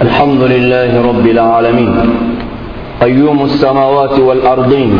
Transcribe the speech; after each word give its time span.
الحمد 0.00 0.42
لله 0.42 1.08
رب 1.08 1.26
العالمين. 1.26 1.94
قيوم 3.02 3.44
السماوات 3.44 4.18
والأرضين. 4.18 4.92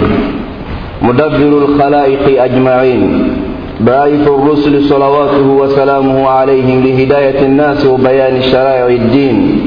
مدبر 1.03 1.53
الخلائق 1.65 2.43
أجمعين. 2.43 3.33
باعث 3.81 4.29
الرسل 4.29 4.83
صلواته 4.83 5.47
وسلامه 5.47 6.29
عليهم 6.29 6.85
لهداية 6.85 7.47
الناس 7.47 7.87
وبيان 7.87 8.43
شرائع 8.43 8.87
الدين. 8.87 9.61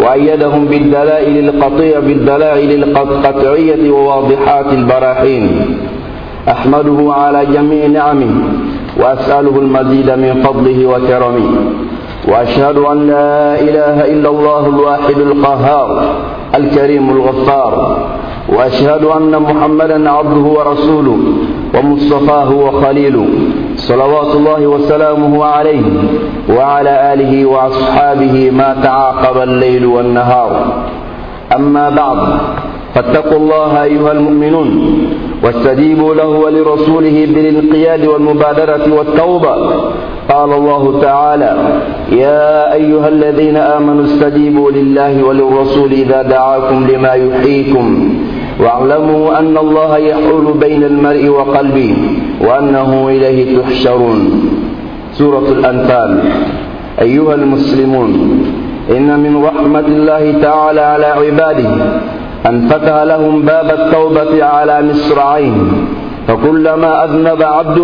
وأيدهم 0.00 0.64
بالدلائل 0.64 1.48
القطيع 1.48 1.98
بالدلائل 2.00 2.70
القطعية 2.82 3.90
وواضحات 3.90 4.72
البراحين 4.72 5.66
أحمده 6.48 7.12
على 7.12 7.46
جميع 7.46 7.86
نعمه 7.86 8.32
وأسأله 9.00 9.58
المزيد 9.58 10.10
من 10.10 10.42
فضله 10.44 10.86
وكرمه. 10.86 11.48
وأشهد 12.28 12.78
أن 12.78 13.06
لا 13.06 13.60
إله 13.60 13.96
إلا 14.12 14.28
الله 14.28 14.66
الواحد 14.66 15.18
القهار 15.18 16.02
الكريم 16.54 17.10
الغفار 17.10 17.96
وأشهد 18.48 19.04
أن 19.04 19.42
محمدا 19.42 20.10
عبده 20.10 20.40
ورسوله 20.40 21.18
ومصطفاه 21.74 22.50
وخليله 22.52 23.26
صلوات 23.76 24.34
الله 24.34 24.66
وسلامه 24.66 25.44
عليه 25.44 25.82
وعلى 26.56 27.12
آله 27.14 27.46
وأصحابه 27.46 28.50
ما 28.50 28.76
تعاقب 28.82 29.42
الليل 29.42 29.86
والنهار. 29.86 30.50
أما 31.56 31.90
بعد 31.90 32.18
فاتقوا 32.94 33.38
الله 33.38 33.82
أيها 33.82 34.12
المؤمنون 34.12 34.68
واستجيبوا 35.44 36.14
له 36.14 36.28
ولرسوله 36.28 37.26
بالانقياد 37.34 38.06
والمبادرة 38.06 38.94
والتوبة. 38.94 39.54
قال 40.30 40.52
الله 40.52 41.00
تعالى 41.00 41.56
يا 42.12 42.72
أيها 42.72 43.08
الذين 43.08 43.56
آمنوا 43.56 44.04
استجيبوا 44.04 44.70
لله 44.70 45.24
وللرسول 45.24 45.92
إذا 45.92 46.22
دعاكم 46.22 46.86
لما 46.86 47.12
يحييكم 47.14 48.14
واعلموا 48.60 49.38
أن 49.38 49.56
الله 49.58 49.96
يحول 49.98 50.54
بين 50.60 50.82
المرء 50.84 51.28
وقلبه 51.28 51.96
وأنه 52.40 53.08
إليه 53.08 53.58
تحشرون. 53.58 54.20
سورة 55.12 55.48
الأنفال 55.48 56.22
أيها 57.00 57.34
المسلمون 57.34 58.10
إن 58.90 59.20
من 59.20 59.44
رحمة 59.44 59.86
الله 59.88 60.34
تعالى 60.42 60.80
على 60.80 61.06
عباده 61.06 61.70
أن 62.46 62.68
فتح 62.68 63.02
لهم 63.02 63.42
باب 63.42 63.70
التوبة 63.70 64.44
على 64.44 64.82
مصراعين 64.82 65.86
فكلما 66.28 67.04
أذنب 67.04 67.42
عبد 67.42 67.78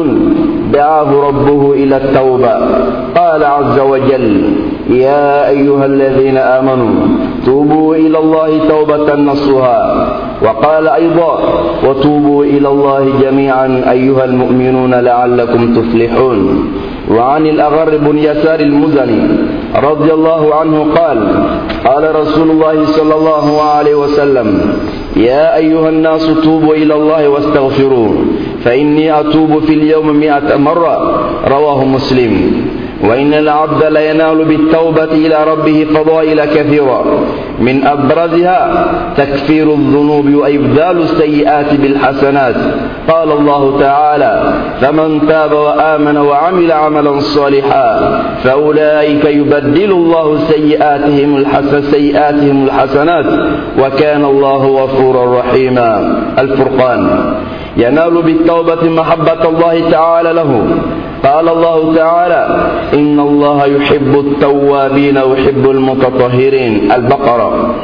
دعاه 0.73 1.11
ربه 1.29 1.73
إلى 1.73 1.97
التوبة. 1.97 2.55
قال 3.17 3.45
عز 3.45 3.79
وجل 3.79 4.43
يا 4.91 5.49
أيها 5.49 5.87
الذين 5.87 6.37
آمنوا 6.37 6.95
توبوا 7.47 7.95
إلى 7.95 8.19
الله 8.19 8.69
توبة 8.69 9.15
نصها 9.15 10.07
وقال 10.43 10.89
أيضا 10.89 11.39
وتوبوا 11.89 12.45
إلى 12.45 12.69
الله 12.69 13.09
جميعا 13.23 13.83
أيها 13.91 14.25
المؤمنون 14.25 14.95
لعلكم 14.95 15.75
تفلحون. 15.75 16.69
وعن 17.11 17.47
الأغر 17.47 17.97
بن 17.97 18.19
يسار 18.19 18.61
المزني 18.61 19.21
رضي 19.83 20.13
الله 20.13 20.55
عنه 20.55 20.87
قال 20.97 21.19
قال 21.85 22.15
رسول 22.15 22.51
الله 22.51 22.85
صلى 22.85 23.15
الله 23.15 23.63
عليه 23.63 23.95
وسلم 23.95 24.77
يا 25.17 25.57
أيها 25.57 25.89
الناس 25.89 26.31
توبوا 26.45 26.75
إلى 26.75 26.95
الله 26.95 27.29
واستغفروه 27.29 28.25
فإني 28.65 29.21
أتوب 29.21 29.59
في 29.59 29.75
اليوم 29.75 30.17
مئة 30.17 30.57
مرة. 30.57 31.21
رواه 31.49 31.85
مسلم. 31.85 32.33
وإن 33.05 33.35
العبد 33.35 33.85
لينال 33.85 34.45
بالتوبة 34.45 35.05
إلى 35.05 35.45
ربه 35.45 35.87
فضائل 35.95 36.45
كثيرة. 36.45 37.05
من 37.61 37.87
أبرزها 37.87 38.87
تكفير 39.17 39.75
الذنوب 39.75 40.35
وإبدال 40.35 41.03
السيئات 41.03 41.75
بالحسنات. 41.75 42.55
قال 43.09 43.33
الله 43.33 43.81
تعالى 43.81 44.53
فمن 44.81 45.27
تاب 45.29 45.53
وآمن 45.53 46.17
وعمل 46.17 46.73
عملا 46.73 47.21
صالحا 47.21 48.21
فأولئك 48.45 49.25
يبدل 49.25 49.91
الله 49.91 50.39
سيئاتهم 50.39 51.45
سيئاتهم 51.91 52.65
الحسنات 52.65 53.27
وكان 53.79 54.25
الله 54.25 54.67
غفورا 54.67 55.41
رحيما. 55.41 56.17
الفرقان. 56.39 57.35
ينال 57.77 58.23
بالتوبة 58.23 58.89
محبة 58.89 59.49
الله 59.49 59.91
تعالى 59.91 60.33
له. 60.33 60.67
قال 61.27 61.49
الله 61.49 61.95
تعالى 61.97 62.43
إن 62.95 63.21
الله 63.21 63.67
يحب 63.67 64.19
التوابين 64.19 65.19
ويحب 65.19 65.71
المتطهرين. 65.71 66.93
البقرة. 66.93 67.75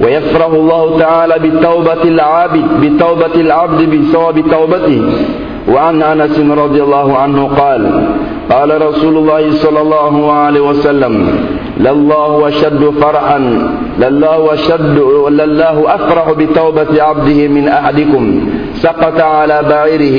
ويفرح 0.00 0.46
الله 0.46 0.98
تعالى 0.98 1.38
بالتوبة 1.38 2.02
العابد 2.02 2.64
بتوبة 2.80 3.40
العبد 3.40 3.80
بثواب 3.90 4.40
توبته. 4.50 5.02
وعن 5.68 6.02
أنس 6.02 6.38
رضي 6.38 6.82
الله 6.82 7.16
عنه 7.18 7.40
قال 7.58 8.04
قال 8.50 8.82
رسول 8.88 9.16
الله 9.16 9.50
صلى 9.50 9.80
الله 9.80 10.32
عليه 10.32 10.60
وسلم 10.60 11.28
لله 11.80 12.48
أشد 12.48 12.82
فرحا 13.00 13.38
لله 13.98 14.54
أشد 14.54 14.98
لله 15.30 15.94
أفرح 15.94 16.32
بتوبة 16.38 17.02
عبده 17.02 17.48
من 17.48 17.68
أحدكم 17.68 18.24
سقط 18.74 19.20
على 19.20 19.62
بعيره 19.70 20.18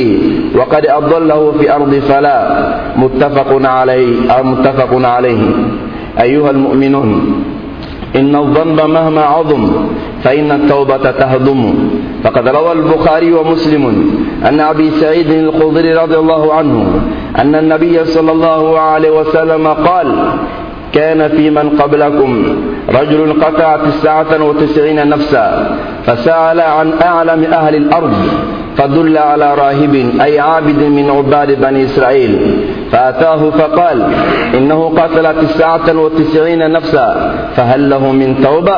وقد 0.58 0.86
أضله 0.86 1.54
في 1.60 1.76
أرض 1.76 1.94
فلا 1.96 2.38
متفق 2.98 3.50
عليه 3.70 4.32
أو 4.32 4.44
متفق 4.44 4.92
عليه. 5.08 5.42
أيها 6.22 6.50
المؤمنون 6.52 7.10
إن 8.16 8.36
الذنب 8.36 8.82
مهما 8.82 9.22
عظم 9.22 9.72
فإن 10.24 10.52
التوبة 10.52 11.12
تهضم. 11.12 11.74
فقد 12.24 12.48
روى 12.48 12.72
البخاري 12.72 13.34
ومسلم 13.34 14.12
أن 14.46 14.60
أبي 14.60 14.92
سعيد 14.92 15.32
الخضري 15.32 15.94
رضي 15.94 16.18
الله 16.18 16.54
عنه 16.54 17.02
أن 17.40 17.56
النبي 17.56 18.06
صلى 18.06 18.32
الله 18.32 18.80
عليه 18.80 19.10
وسلم 19.10 19.68
قال 19.68 20.08
كان 20.94 21.28
في 21.28 21.50
من 21.50 21.70
قبلكم 21.70 22.44
رجل 22.90 23.44
قطع 23.44 23.78
تسعة 23.78 24.44
وتسعين 24.44 25.10
نفسا 25.10 25.78
فسأل 26.06 26.62
عن 26.62 26.94
أعلم 27.02 27.44
أهل 27.44 27.76
الأرض 27.76 28.14
فدل 28.78 29.18
على 29.18 29.54
راهب 29.56 29.96
أي 30.22 30.40
عابد 30.40 30.84
من 30.84 31.10
عباد 31.10 31.62
بني 31.62 31.84
إسرائيل. 31.84 32.58
فأتاه 32.92 33.50
فقال 33.50 34.04
إنه 34.58 34.94
قتل 34.98 35.42
تسعة 35.42 35.98
وتسعين 35.98 36.72
نفسا 36.72 37.34
فهل 37.56 37.90
له 37.90 38.12
من 38.12 38.42
توبة؟ 38.44 38.78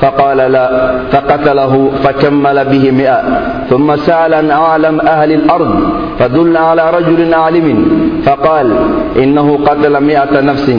فقال 0.00 0.36
لا 0.36 0.94
فقتله 1.12 1.90
فكمل 2.04 2.64
به 2.64 2.90
مئة. 2.90 3.22
ثم 3.70 3.96
سأل 3.96 4.34
عن 4.34 4.50
أعلم 4.50 5.00
أهل 5.00 5.32
الأرض 5.32 5.74
فدل 6.18 6.56
على 6.56 6.90
رجل 6.90 7.34
عالم 7.34 7.88
فقال 8.24 8.72
إنه 9.16 9.58
قتل 9.66 10.00
مئة 10.00 10.40
نفس 10.40 10.70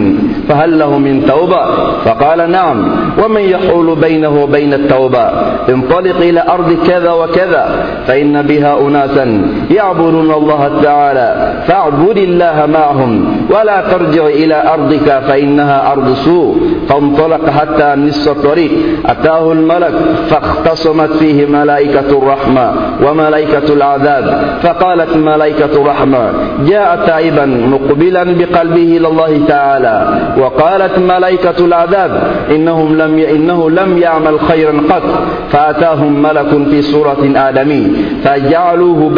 فهل 0.50 0.80
له 0.80 0.98
من 0.98 1.26
توبة؟ 1.26 1.66
فقال 2.06 2.52
نعم 2.52 2.92
ومن 3.24 3.42
يحول 3.42 3.96
بينه 3.96 4.44
وبين 4.44 4.74
التوبة؟ 4.74 5.30
انطلق 5.70 6.18
إلى 6.18 6.44
أرض 6.50 6.78
كذا 6.88 7.12
وكذا 7.12 7.86
فإن 8.08 8.42
بها 8.42 8.61
أناسا. 8.66 9.42
يعبدون 9.72 10.32
الله 10.32 10.72
تعالى 10.84 11.54
فاعبد 11.68 12.18
الله 12.18 12.68
معهم 12.74 13.38
ولا 13.50 13.84
ترجع 13.92 14.26
إلى 14.26 14.64
أرضك 14.74 15.22
فإنها 15.28 15.92
أرض 15.92 16.14
سوء. 16.14 16.58
فانطلق 16.90 17.50
حتى 17.50 17.96
نصف 17.96 18.32
الطريق 18.32 18.72
أتاه 19.06 19.52
الملك 19.52 19.94
فاختصمت 20.30 21.10
فيه 21.10 21.46
ملائكة 21.46 22.18
الرحمة 22.18 22.74
وملائكة 23.06 23.74
العذاب. 23.74 24.44
فقالت 24.64 25.18
ملائكة 25.18 25.82
الرحمة 25.82 26.30
جاء 26.68 27.04
تائبا 27.08 27.46
مقبلا 27.46 28.24
بقلبه 28.24 28.98
إلى 28.98 29.08
الله 29.08 29.42
تعالى. 29.48 30.20
وقالت 30.38 31.00
ملائكة 31.00 31.66
العذاب 31.66 32.24
إنهم 32.52 32.98
لم 32.98 33.20
إنه 33.20 33.70
لم 33.70 33.98
يعمل 33.98 34.40
خيرا 34.40 34.74
قط. 34.90 35.04
فأتاهم 35.52 36.22
ملك 36.22 36.68
في 36.70 36.82
صورة 36.82 37.32
آدمي 37.36 37.88
فجعلوه 38.52 39.12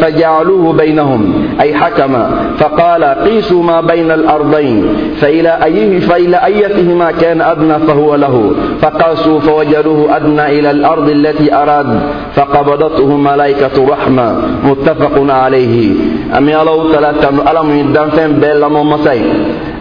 فجعلوه 0.00 0.72
بينهم 0.72 1.32
أي 1.60 1.74
حكما 1.74 2.30
فقال 2.58 3.04
قيسوا 3.04 3.62
ما 3.62 3.80
بين 3.80 4.10
الأرضين 4.10 4.86
فإلى 5.20 5.58
أيه 5.64 6.00
فإلى 6.00 6.36
أيتهما 6.44 7.10
كان 7.12 7.40
أدنى 7.40 7.78
فهو 7.78 8.14
له. 8.14 8.52
فقاسوا 8.82 9.40
فوجدوه 9.40 10.16
أدنى 10.16 10.46
إلى 10.58 10.70
الأرض 10.70 11.08
التي 11.08 11.54
أراد 11.54 12.00
فقبضته 12.34 13.16
ملائكة 13.16 13.86
رحمة 13.88 14.36
متفق 14.64 15.32
عليه. 15.32 15.94
أمي 16.38 16.60
الله 16.60 16.92
ثلاثة 16.92 17.28
ألم 17.50 17.70
يدان 17.70 18.10
فين 18.10 18.32
بين 18.32 18.56
لما 18.60 18.82
مساي؟ 18.82 19.20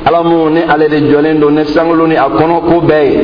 alamu 0.05 0.49
ni 0.49 0.61
ale 0.69 0.87
de 0.87 0.99
jɔlen 1.09 1.39
don 1.39 1.51
ni 1.55 1.65
sankolo 1.65 2.05
ni 2.07 2.15
a 2.15 2.29
kɔnɔko 2.29 2.81
bɛɛ 2.87 3.05
ye 3.09 3.19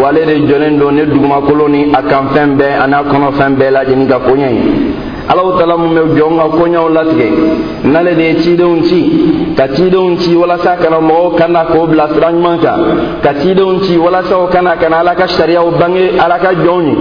wa 0.00 0.08
ale 0.08 0.24
de 0.24 0.34
jɔlen 0.48 0.78
don 0.78 0.92
ni 0.94 1.04
dugumakolo 1.04 1.68
ni 1.68 1.92
a 1.92 2.02
kanfɛn 2.02 2.56
bɛɛ 2.56 2.80
ani 2.82 2.94
a 2.94 3.02
kɔnɔfɛn 3.04 3.52
bɛɛ 3.58 3.70
lajɛlen 3.70 4.08
ka 4.08 4.18
koɲɛ 4.18 4.48
ye 4.48 4.62
alaw 5.28 5.58
tala 5.58 5.76
mu 5.76 5.88
me 5.88 6.00
jonga 6.16 6.44
ko 6.50 6.66
nyaw 6.66 6.88
latige 6.88 7.28
nale 7.84 8.14
de 8.14 8.40
cidenw 8.42 8.82
ci 8.88 9.00
ka 9.56 9.68
cidenw 9.74 10.16
ci 10.18 10.34
walasa 10.34 10.76
kana 10.76 10.98
mɔgɔw 11.00 11.36
kana 11.38 11.64
k'o 11.70 11.86
bila 11.86 12.08
sira 12.12 12.32
ɲuman 12.32 12.58
kan 12.60 12.78
ka 13.22 13.34
cidenw 13.40 13.80
ci 13.82 13.96
walasa 13.98 14.36
o 14.38 14.46
kana 14.48 14.76
kana 14.76 14.98
ala 15.00 15.14
ka 15.14 15.26
sariyaw 15.26 15.70
bange 15.78 16.18
ala 16.18 16.38
ka 16.38 16.50
jɔnw 16.54 16.82
ye 16.86 16.94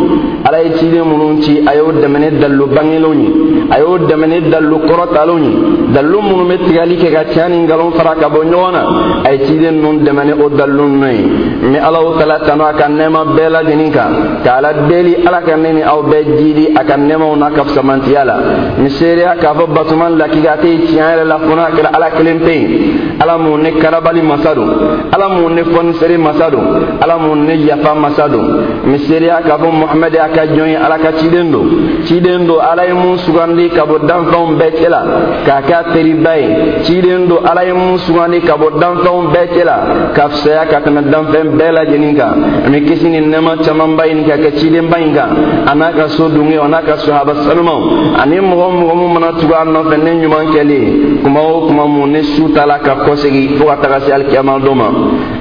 ala 0.46 0.64
ye 0.64 0.72
ciden 0.78 1.06
minnu 1.06 1.42
ci 1.42 1.62
a 1.66 1.76
y'o 1.76 1.92
dɛmɛ 1.92 2.18
ni 2.20 2.40
dalilu 2.40 2.66
bangelenw 2.68 3.14
ye 3.14 3.30
a 3.72 3.80
y'o 3.80 3.98
dɛmɛ 3.98 4.26
ni 4.28 4.50
dalilu 4.50 4.78
kɔrɔtalenw 4.88 5.40
ye 5.40 5.52
dalilu 5.94 6.22
minnu 6.22 6.44
bɛ 6.50 6.58
tigali 6.66 6.96
kɛ 6.98 7.12
ka 7.12 7.24
tiɲɛ 7.32 7.50
ni 7.50 7.58
nkalon 7.64 7.92
fara 7.94 8.16
ka 8.16 8.30
bɔ 8.30 8.44
ɲɔgɔn 8.46 8.72
na 8.72 8.82
a 9.26 9.32
ye 9.34 9.40
ciden 9.46 9.76
ninnu 9.82 10.04
dɛmɛ 10.06 10.26
ni 10.26 10.34
o 10.34 10.50
dalilu 10.50 10.86
ninnu 10.88 11.08
ye 11.08 11.24
n 11.70 11.74
bɛ 11.74 11.80
alaw 11.88 12.18
tala 12.20 12.40
tanu 12.46 12.64
a 12.64 12.74
ka 12.74 12.88
nɛɛma 12.88 13.22
bɛɛ 13.36 13.50
lajɛlen 13.50 13.92
kan 13.92 14.12
k'a 14.44 14.62
la 14.62 14.74
deli 14.88 15.16
ala 15.26 15.42
ka 15.42 15.56
ne 15.58 15.74
ni 15.74 15.82
aw 15.84 16.02
bɛɛ 16.04 16.38
jidi 16.38 16.68
a 16.76 16.84
ka 16.84 16.98
nɛɛmaw 16.98 17.36
n'a 17.38 17.50
ka 17.52 17.64
fisamantiya 17.64 18.11
la 18.26 18.36
n 18.78 18.90
seereya 18.90 19.36
k'a 19.40 19.54
fɔ 19.54 19.66
batuma 19.74 20.10
lakika 20.10 20.58
tɛ 20.62 20.68
tiɲɛ 20.88 21.04
yɛrɛ 21.10 21.24
la 21.26 21.38
fo 21.40 21.56
n'a 21.56 21.70
kɛra 21.76 21.90
ala 21.94 22.10
kelen 22.12 22.40
pe 22.40 22.52
yen 22.52 22.72
ala 23.20 23.38
mun 23.38 23.62
ne 23.62 23.72
karabali 23.80 24.22
masa 24.22 24.54
don 24.56 24.70
ala 25.12 25.30
mun 25.30 25.56
ne 25.56 25.64
fɔnisere 25.64 26.18
masa 26.18 26.50
don 26.50 26.66
ala 27.02 27.18
mun 27.18 27.46
ne 27.46 27.54
yafa 27.56 27.94
masa 27.96 28.28
don 28.28 28.46
n 28.86 28.98
seereya 28.98 29.42
k'a 29.46 29.58
fɔ 29.58 29.72
muhamɛdi 29.72 30.18
a 30.18 30.30
ka 30.30 30.46
jɔn 30.46 30.70
ye 30.70 30.76
ala 30.76 30.98
ka 30.98 31.12
ciden 31.20 31.52
don 31.52 31.68
ciden 32.06 32.46
don 32.48 32.60
ala 32.60 32.86
ye 32.86 32.94
mun 32.94 33.18
sugandi 33.18 33.70
ka 33.70 33.86
bɔ 33.86 34.06
danfɛnw 34.08 34.58
bɛɛ 34.60 34.72
cɛ 34.78 34.90
la 34.90 35.02
k'a 35.46 35.62
kɛ 35.62 35.74
a 35.74 35.84
teriba 35.94 36.38
ye 36.38 36.84
ciden 36.84 37.28
don 37.28 37.46
ala 37.46 37.64
ye 37.66 37.74
mun 37.74 37.98
sugandi 37.98 38.42
ka 38.42 38.56
bɔ 38.58 38.80
danfɛnw 38.80 39.32
bɛɛ 39.34 39.48
cɛ 39.54 39.64
la 39.64 39.78
ka 40.14 40.30
fisaya 40.30 40.66
ka 40.70 40.80
tɛmɛ 40.82 41.02
danfɛn 41.10 41.58
bɛɛ 41.58 41.72
lajɛlen 41.72 42.16
kan 42.16 42.34
bɛ 42.72 42.86
kisi 42.88 43.10
ni 43.10 43.20
nɛɛma 43.22 43.64
camanba 43.64 44.04
ɲini 44.08 44.24
ka 44.28 44.38
kɛ 44.38 44.52
cidenba 44.58 44.98
in 45.00 45.14
kan 45.14 45.30
a 45.68 45.76
n'a 45.76 45.92
ka 45.94 46.08
so 46.10 46.30
dunke 46.30 46.58
a 46.58 46.68
n'a 46.68 46.82
ka 46.82 46.98
sahaba 46.98 47.34
sanumaw 47.46 48.01
ani 48.22 48.40
mɔgɔ 48.40 48.68
mɔgɔ 48.80 48.94
min 48.96 49.14
mana 49.14 49.32
tugu 49.40 49.54
a 49.54 49.66
nɔfɛ 49.66 49.98
ne 49.98 50.12
ɲuman 50.22 50.46
kɛlen 50.54 51.22
kuma 51.24 51.40
o 51.42 51.68
kuma 51.68 51.86
mun 51.86 52.12
ne 52.12 52.24
su 52.24 52.52
ta 52.54 52.66
la 52.66 52.80
ka 52.80 52.96
kɔsegi 53.06 53.58
fo 53.58 53.66
ka 53.66 53.78
taga 53.82 54.00
se 54.02 54.12
alikiyama 54.12 54.60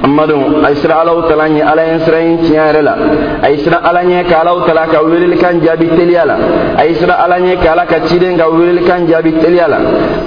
ma 0.07 0.23
a 0.23 0.69
ye 0.69 0.75
sira 0.75 1.01
alaw 1.01 1.27
tala 1.27 1.47
ɲɛ 1.47 1.61
ala 1.61 1.83
ye 1.85 1.99
sira 2.05 2.19
in 2.19 2.37
tiɲɛ 2.37 2.63
yɛrɛ 2.67 2.81
la 2.81 2.95
a 3.43 3.49
ye 3.51 3.57
sira 3.57 3.77
ala 3.83 4.03
ɲɛ 4.03 4.23
ka 4.29 4.41
alaw 4.41 4.65
tala 4.65 4.87
ka 4.87 5.03
welelikan 5.03 5.61
jaabi 5.61 5.87
teliya 5.97 6.25
la 6.25 6.35
a 6.77 6.85
ye 6.85 6.95
sira 6.95 7.13
ala 7.23 7.39
ɲɛ 7.39 7.55
ka 7.63 7.71
ala 7.71 7.85
ka 7.85 8.07
ciden 8.07 8.37
ka 8.37 8.49
welelikan 8.49 9.07
jaabi 9.07 9.31
teliya 9.41 9.67
la 9.67 9.77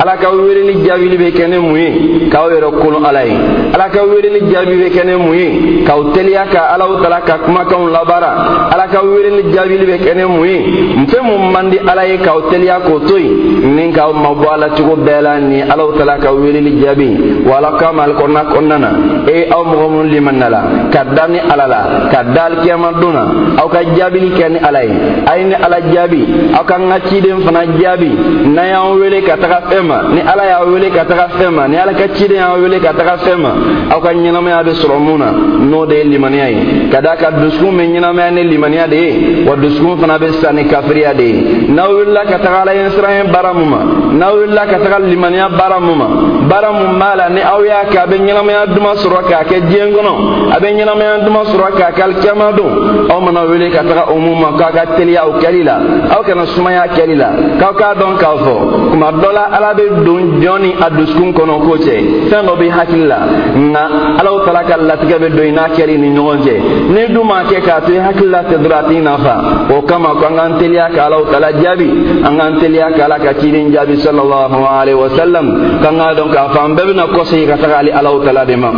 ala 0.00 0.16
ka 0.16 0.30
weleli 0.30 0.84
jaabili 0.84 1.16
bɛ 1.16 1.32
kɛ 1.32 1.48
ne 1.48 1.58
mun 1.58 1.76
ye 1.76 2.28
k'aw 2.30 2.50
yɛrɛ 2.50 2.70
kolon 2.80 3.04
ala 3.04 3.24
ye 3.24 3.36
ala 3.74 3.88
ka 3.90 4.00
weleli 4.04 4.40
jaabi 4.50 4.74
bɛ 4.82 4.88
kɛ 4.90 5.04
ne 5.04 5.16
mun 5.16 5.34
ye 5.34 5.84
k'aw 5.84 6.12
teliya 6.12 6.46
ka 6.50 6.74
alaw 6.74 7.02
tala 7.02 7.20
ka 7.20 7.38
kumakanw 7.44 7.88
labara. 7.90 8.70
Ala 8.72 8.88
ka 8.88 9.02
weleli 9.02 9.52
jaabili 9.52 9.86
bɛ 9.86 9.96
kɛ 9.98 10.14
ne 10.16 10.24
mun 10.24 10.46
ye 10.46 10.58
fɛn 11.06 11.22
mun 11.22 11.52
man 11.52 11.70
di 11.70 11.78
ala 11.78 12.06
ye 12.06 12.18
k'aw 12.24 12.50
teliya 12.50 12.80
k'o 12.86 12.98
to 13.06 13.16
yen 13.18 13.74
ni 13.76 13.92
k'aw 13.92 14.12
mabɔ 14.12 14.46
ala 14.54 14.68
cogo 14.76 14.96
bɛɛ 14.96 15.20
la 15.22 15.38
ni 15.40 15.62
alaw 15.62 15.92
tala 15.98 16.18
ka 16.18 16.32
weleli 16.32 16.80
jaabi 16.80 17.44
wa 17.46 17.56
ala 17.58 17.70
ka 17.78 17.92
mali 17.92 18.12
kɔnɔna 18.14 18.42
kɔnɔna 18.52 18.78
na 18.78 18.90
e 19.28 19.48
aw 19.50 19.62
mɔgɔ 19.64 19.86
minnu 19.90 20.10
limanna 20.10 20.48
la 20.50 20.60
ka 20.92 21.04
da 21.04 21.28
ni 21.28 21.38
ala 21.38 21.66
la 21.66 21.80
ka 22.10 22.22
da 22.24 22.44
alikiyama 22.46 22.92
don 23.00 23.12
na 23.12 23.24
aw 23.62 23.68
ka 23.68 23.80
jaabili 23.96 24.30
kɛ 24.36 24.48
ni 24.52 24.58
ala 24.58 24.84
ye 24.84 24.94
a 25.26 25.38
ye 25.38 25.44
ni 25.44 25.54
ala 25.54 25.78
jaabi 25.92 26.22
aw 26.58 26.64
ka 26.64 26.76
n 26.78 26.88
ka 26.88 27.08
ciden 27.08 27.40
fana 27.44 27.60
jaabi 27.78 28.10
n'an 28.46 28.66
y'an 28.72 28.98
wele 28.98 29.22
ka 29.22 29.36
taga 29.36 29.60
fɛn 29.70 29.82
ma 29.86 30.02
ni 30.14 30.20
ala 30.20 30.44
y'aw 30.46 30.66
wele 30.72 30.90
ka 30.90 31.04
taga 31.04 31.28
fɛn 31.38 31.50
ma 31.50 31.68
ni 31.68 31.76
ala 31.76 31.92
ka 31.92 32.08
ciden 32.14 32.38
y'aw 32.38 32.58
wele 32.60 32.80
ka 32.80 32.92
taga 32.92 33.16
fɛn 33.18 33.38
ma 33.38 33.52
aw 33.90 34.00
ka 34.00 34.10
ɲɛnamaya 34.12 34.62
bɛ 34.62 34.72
sɔrɔ 34.74 34.98
mun 34.98 35.18
na 35.18 35.32
n'o 35.64 35.86
de 35.86 35.94
ye 35.96 36.04
limaniya 36.04 36.48
ye. 36.50 36.88
Ka 36.90 37.00
da 37.00 37.16
ka 37.16 37.30
dusukun 37.30 37.76
bɛ 37.76 37.84
ɲɛnamaya 37.92 38.30
ni 38.32 38.44
limaniya 38.44 38.88
de 38.88 38.96
ye 38.96 39.44
wa 39.46 39.56
dusukun 39.56 39.98
fana 39.98 40.18
bɛ 40.18 40.32
sa 40.40 40.52
ni 40.52 40.64
kafiriya 40.64 41.14
de 41.14 41.22
ye. 41.22 41.68
N'aw 41.68 41.90
wulila 42.14 42.30
ka 42.30 42.38
taga 42.38 42.62
ala 42.62 43.24
baara 43.32 43.52
mun 43.54 43.68
ma 43.68 43.78
n'aw 44.12 44.34
wulila 44.36 44.66
ka 44.66 44.78
taga 44.78 44.98
limaniya 44.98 45.48
baara 45.48 45.80
mun 45.80 45.96
ma 45.98 46.06
baara 46.48 46.72
mun 46.72 46.98
b'a 46.98 47.16
la 47.16 47.28
ni 47.28 47.40
aw 47.40 47.60
y'a 47.64 47.84
kɛ 47.90 47.98
a 47.98 48.06
bɛ 48.06 48.16
ɲɛnamaya 48.18 48.66
duman 48.74 48.96
sɔrɔ 48.96 49.22
k'a 49.28 49.44
kɛ 49.44 49.60
diɲɛ 49.68 49.86
kɔnɔ 49.94 50.12
a 50.54 50.60
bɛ 50.60 50.68
ɲɛnamaya 50.76 51.24
duman 51.24 51.44
sɔrɔ 51.46 51.68
k'a 51.76 51.92
kɛ 51.92 52.02
alikiyama 52.02 52.52
don 52.56 52.72
aw 53.10 53.20
mana 53.20 53.44
wele 53.46 53.70
ka 53.70 53.82
taga 53.82 54.04
o 54.12 54.16
mun 54.18 54.40
ma 54.40 54.52
k'aw 54.58 54.72
ka 54.72 54.86
teliya 54.96 55.26
o 55.26 55.32
kɛli 55.40 55.62
la 55.64 55.76
aw 56.14 56.22
kana 56.22 56.46
sumaya 56.46 56.86
kɛli 56.94 57.16
la 57.16 57.30
k'aw 57.58 57.72
k'a 57.74 57.94
dɔn 57.94 58.16
k'a 58.18 58.32
fɔ 58.44 58.54
kuma 58.90 59.12
dɔ 59.12 59.32
la 59.32 59.44
ala 59.56 59.74
bɛ 59.74 60.04
don 60.04 60.40
jɔn 60.40 60.60
ni 60.62 60.74
a 60.80 60.90
dusukun 60.90 61.32
kɔnɔ 61.32 61.54
k'o 61.64 61.76
cɛ 61.76 61.96
fɛn 62.30 62.42
dɔ 62.46 62.54
bɛ 62.60 62.70
hakili 62.70 63.06
la 63.06 63.18
nka 63.56 63.82
alaw 64.20 64.44
taara 64.44 64.62
ka 64.64 64.76
latigɛ 64.76 65.18
bɛ 65.18 65.28
don 65.34 65.44
i 65.44 65.52
n'a 65.52 65.68
kɛli 65.68 65.98
ni 65.98 66.08
ɲɔgɔn 66.10 66.38
cɛ 66.44 66.54
ni 66.94 67.12
dun 67.12 67.26
m'a 67.26 67.42
kɛ 67.44 67.60
k'a 67.66 67.80
to 67.84 67.92
i 67.92 67.98
hakili 67.98 68.30
la 68.30 68.42
tɛ 68.42 68.56
dɔrɔn 68.62 68.78
a 68.84 68.88
t'i 68.88 69.00
nafa 69.00 69.34
o 69.70 69.82
kama 69.82 70.14
ko 70.20 70.26
an 70.26 70.36
k'an 70.36 70.58
teliya 70.58 70.88
ka 70.94 71.06
alaw 71.06 71.24
taala 71.30 71.52
jaabi 71.52 71.88
an 72.24 72.36
k'an 72.38 72.58
teliya 72.60 72.92
ka 72.96 73.04
ala 73.04 73.18
ka 73.18 73.32
ciden 73.40 73.72
jaabi 73.72 73.96
sallallahu 73.96 74.64
alaihi 74.64 74.98
wa 74.98 75.08
sallam 75.18 75.46
k'an 75.82 75.94
k'a 75.98 76.14
dɔn 76.14 76.28
k'a 76.34 76.48
fɔ 76.54 76.58
an 76.64 76.72
bɛɛ 76.76 76.86
bɛna 76.88 77.04
kɔsegi 77.14 77.46
ka 77.46 77.56
taga 77.56 77.76
ali 77.78 77.90
alaw 77.90 78.20
taala 78.24 78.44
de 78.44 78.56
ma 78.56 78.70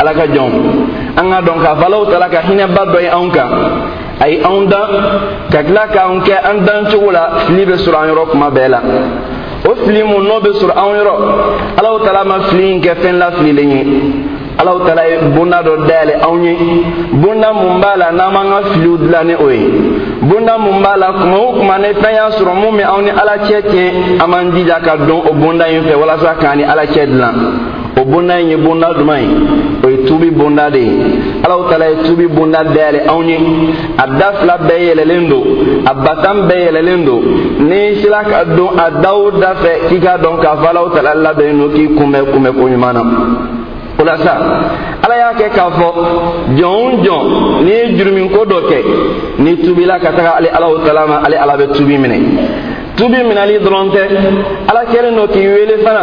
ala 0.00 0.12
ka 0.14 0.26
jɔn 0.26 0.52
an 1.16 1.26
k'a 1.30 1.40
dɔn 1.46 1.58
k'a 1.62 1.74
fɔ 1.78 1.84
alaw 1.86 2.02
taala 2.10 2.28
ka 2.28 2.40
hinɛba 2.48 2.82
dɔ 2.92 2.98
ye 3.00 3.08
anw 3.08 3.30
kan 3.30 3.50
a 4.20 4.28
ye 4.28 4.36
anw 4.42 4.66
dan 4.68 4.88
ka 5.50 5.62
tila 5.62 5.84
k'an 5.92 6.20
kɛ 6.26 6.36
an 6.50 6.56
dan 6.64 6.80
cogo 6.90 7.10
la 7.10 7.24
fili 7.46 7.64
bɛ 7.66 7.76
sɔrɔ 7.84 7.96
an 8.02 8.08
yɔrɔ 8.10 8.24
kuma 8.30 8.50
bɛɛ 8.50 8.68
la 8.68 8.80
o 9.68 9.74
fili 9.84 10.02
mun 10.02 10.22
n'o 10.28 10.40
bɛ 10.40 10.50
sɔrɔ 10.60 10.74
anw 10.76 10.92
yɔrɔ 10.98 11.14
alaw 11.78 11.98
taala 12.04 12.24
ma 12.24 12.36
fili 12.48 12.72
in 12.74 12.80
kɛ 12.80 12.94
fɛn 13.02 13.18
lafililen 13.18 13.70
ye 13.70 13.82
alaw 14.58 14.78
taala 14.86 15.02
ye 15.08 15.16
bonda 15.34 15.62
dɔ 15.62 15.86
dayɛlɛ 15.88 16.14
anw 16.22 16.44
ye 16.44 16.54
bonda 17.44 17.52
mun 17.52 17.80
b'a 17.80 17.96
la 17.96 18.12
n'an 18.12 18.32
b'an 18.32 18.48
ka 18.50 18.68
filiw 18.72 18.96
dilan 18.98 19.26
ni 19.26 19.34
o 19.34 19.50
ye 19.50 19.68
bonda 20.22 20.58
mun 20.58 20.80
b'a 20.82 20.96
la 20.96 21.12
kuma 21.12 21.36
o 21.36 21.52
kuma 21.52 21.78
ni 21.78 21.92
fɛn 22.00 22.14
y'a 22.14 22.30
sɔrɔ 22.30 22.54
mun 22.54 22.76
bɛ 22.76 22.84
anw 22.84 23.02
ni 23.02 23.10
ala 23.10 23.36
cɛ 23.46 23.62
tiɲɛ 23.62 24.22
an 24.22 24.30
b'an 24.30 24.52
jija 24.54 24.80
ka 24.84 24.96
dɔn 24.96 25.20
o 25.30 25.32
bonda 25.34 25.68
in 25.68 25.82
fɛ 25.82 25.94
walasa 25.94 26.34
k'an 26.40 26.56
ni 26.56 26.64
ala 26.64 26.84
cɛ 26.86 27.06
dilan. 27.06 27.34
O 27.96 28.04
bonda 28.04 28.40
in 28.40 28.48
ye 28.48 28.56
bonda 28.56 28.92
duman 28.94 29.20
ye. 29.22 29.28
O 29.84 29.88
ye 29.88 29.96
tubi 30.06 30.30
bonda 30.30 30.68
de 30.70 30.78
ye. 30.78 30.92
Alaw 31.44 31.68
taala 31.68 31.90
ye 31.90 31.96
tubi 32.04 32.26
bonda 32.26 32.64
dayɛlɛ 32.64 33.06
anw 33.08 33.22
ye. 33.28 33.38
A 33.98 34.06
da 34.06 34.32
fila 34.40 34.58
bɛɛ 34.58 34.80
yɛlɛlen 34.88 35.28
don 35.28 35.44
a 35.86 35.94
batan 35.94 36.48
bɛɛ 36.48 36.64
yɛlɛlen 36.66 37.04
don 37.04 37.20
n'i 37.68 38.02
sera 38.02 38.24
ka 38.24 38.44
don 38.44 38.78
a 38.78 38.90
da 39.02 39.14
o 39.14 39.30
da 39.30 39.54
fɛ 39.54 39.88
k'i 39.88 40.00
k'a 40.00 40.18
dɔn 40.18 40.40
k'a 40.40 40.56
fɔ 40.56 40.66
alaw 40.70 40.88
taala 40.94 41.14
labɛnnen 41.14 41.58
don 41.58 41.68
k'i 41.74 41.88
kunbɛn 41.88 42.24
kunbɛn 42.32 42.52
ko 42.54 42.68
ɲuman 42.68 42.94
na 42.94 43.63
o 43.98 44.04
la 44.04 44.16
sa 44.18 44.34
ala 45.02 45.14
y'a 45.16 45.32
kɛ 45.38 45.48
k'a 45.54 45.70
fɔ 45.70 45.88
jɔn 46.56 46.74
o 46.74 47.02
jɔn 47.04 47.64
n'i 47.64 47.70
ye 47.72 47.96
juruminko 47.96 48.44
dɔ 48.44 48.58
kɛ 48.70 48.78
n'i 49.38 49.56
tubila 49.64 49.98
ka 50.00 50.10
taga 50.12 50.30
ale 50.38 50.48
alaw 50.50 50.78
taala 50.84 51.06
ma 51.06 51.16
ale 51.24 51.36
ala 51.36 51.56
bɛ 51.56 51.66
tubi 51.74 51.98
minɛ 51.98 52.18
tubi 52.96 53.18
minɛli 53.22 53.58
dɔrɔn 53.58 53.90
tɛ. 53.90 54.02
Ala 54.68 54.84
kɛlen 54.86 55.14
don 55.16 55.26
k'i 55.28 55.46
wele 55.46 55.78
fana. 55.84 56.02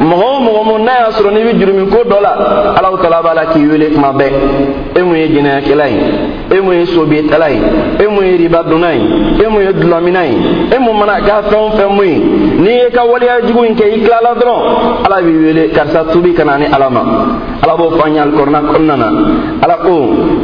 Mɔgɔ 0.00 0.24
o 0.24 0.40
mɔgɔ 0.40 0.64
mun 0.64 0.84
n'a 0.84 0.92
y'a 1.00 1.10
sɔrɔ 1.10 1.30
n'i 1.32 1.44
bɛ 1.44 1.52
juruminko 1.58 2.04
dɔ 2.04 2.20
la 2.20 2.32
alaw 2.78 2.96
taala 3.00 3.22
b'a 3.22 3.34
la 3.34 3.44
k'i 3.52 3.66
wele 3.66 3.90
kuma 3.92 4.12
bɛɛ. 4.12 4.30
E 4.96 5.02
mun 5.02 5.16
ye 5.16 5.28
jɛnɛyakɛla 5.28 5.86
ye 5.88 6.00
e 6.56 6.60
mun 6.60 6.74
ye 6.74 6.86
sobiyetala 6.86 7.50
ye 7.50 7.60
e 8.00 8.06
mun 8.06 8.24
ye 8.24 8.36
ribadonna 8.36 8.94
ye 8.94 9.02
e 9.44 9.48
mun 9.48 9.62
ye 9.62 9.72
dulɔmina 9.72 10.22
ye 10.26 10.36
e 10.74 10.78
mun 10.78 10.94
mana 10.98 11.20
k'a 11.20 11.42
fɛn 11.48 11.60
o 11.60 11.70
fɛn 11.76 11.90
mun 11.94 12.06
ye. 12.06 12.18
N'i 12.60 12.70
ye 12.70 12.90
ka 12.90 13.04
waleya 13.04 13.40
jugu 13.46 13.64
in 13.66 13.74
kɛ 13.74 13.84
i 13.94 14.00
tilala 14.00 14.34
dɔrɔn 14.34 15.06
ala 15.06 15.22
b'i 15.22 15.44
wele 15.44 15.68
karisa 15.70 16.04
tubi 16.12 16.34
ka 16.34 16.44
na 16.44 16.56
ni 16.58 16.66
ala 16.66 16.90
ma. 16.90 17.02
Ala 17.62 17.76
b'o 17.76 17.90
fɔ 17.90 18.06
an 18.06 18.14
ye 18.14 18.20
alikɔrɔna 18.20 18.60
kɔnɔna 18.72 18.96
na. 18.96 19.08
Ala 19.62 19.76
ko 19.82 19.92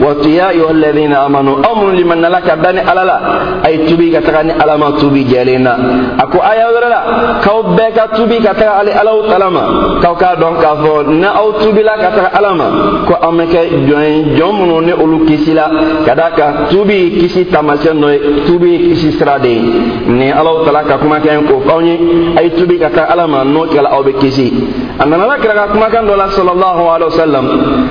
wato 0.00 0.28
ya 0.28 0.49
ayuha 0.49 0.70
alladhina 0.70 1.25
amanu 1.25 1.62
aw 1.64 1.75
minnu 1.75 1.97
limaniya 1.97 2.40
ka 2.44 2.56
da 2.56 2.73
ni 2.73 2.80
ala 2.80 3.04
la. 3.04 3.20
A 3.64 3.70
ye 3.70 3.87
tubi 3.87 4.12
ka 4.12 4.20
taga 4.20 4.42
ni 4.44 4.52
ala 4.52 4.76
ma 4.76 4.92
tubi 4.99 5.25
jɛlen 5.25 5.62
na 5.62 5.86
a 6.19 6.26
ko 6.26 6.38
aya 6.43 6.66
wɛrɛ 6.73 6.88
la 6.88 7.00
k'aw 7.43 7.61
ka 7.95 8.09
tubi 8.16 8.40
ka 8.40 8.55
taga 8.55 8.78
ale 8.81 8.93
alaw 8.93 9.28
tala 9.28 9.50
ma 9.50 9.62
k'aw 10.02 10.14
k'a 10.14 10.37
dɔn 10.37 10.55
k'a 10.61 10.73
fɔ 10.83 10.93
ni 11.09 11.25
aw 11.26 11.49
tubila 11.61 11.95
ka 11.97 12.11
taga 12.16 12.31
ala 12.38 12.55
ma 12.55 12.66
ko 13.07 13.14
an 13.23 13.33
bɛ 13.38 13.45
kɛ 13.52 13.61
jɔn 13.88 14.02
ye 14.02 14.37
jɔn 14.37 14.52
minnu 14.59 14.81
ni 14.87 14.93
olu 14.93 15.25
kisi 15.26 15.52
la 15.55 15.71
ka 16.05 16.14
da 16.14 16.31
kan 16.31 16.69
tubi 16.71 17.19
kisi 17.21 17.45
dɔ 17.45 18.09
ye 18.12 18.19
tubi 18.47 18.78
kisi 18.88 19.12
sira 19.19 19.38
de 19.38 19.49
ye 19.49 19.62
ni 20.07 20.31
alaw 20.31 20.64
tala 20.64 20.83
ka 20.85 20.99
kumakan 20.99 21.47
k'o 21.47 21.61
f'aw 21.66 21.81
ye 21.81 22.50
tubi 22.57 22.78
ka 22.78 22.90
taga 22.90 23.12
ala 23.12 23.26
n'o 23.26 23.66
kɛra 23.66 23.88
aw 23.93 24.02
bɛ 24.02 24.12
kisi. 24.19 24.52
A 24.99 25.05
kira 25.05 25.55
ka 25.55 25.66
kumakan 25.73 26.07
dɔ 26.07 26.16
la 26.16 26.28
sallallahu 26.31 26.83
alaihi 26.88 27.11
wa 27.12 27.19
sallam 27.19 27.47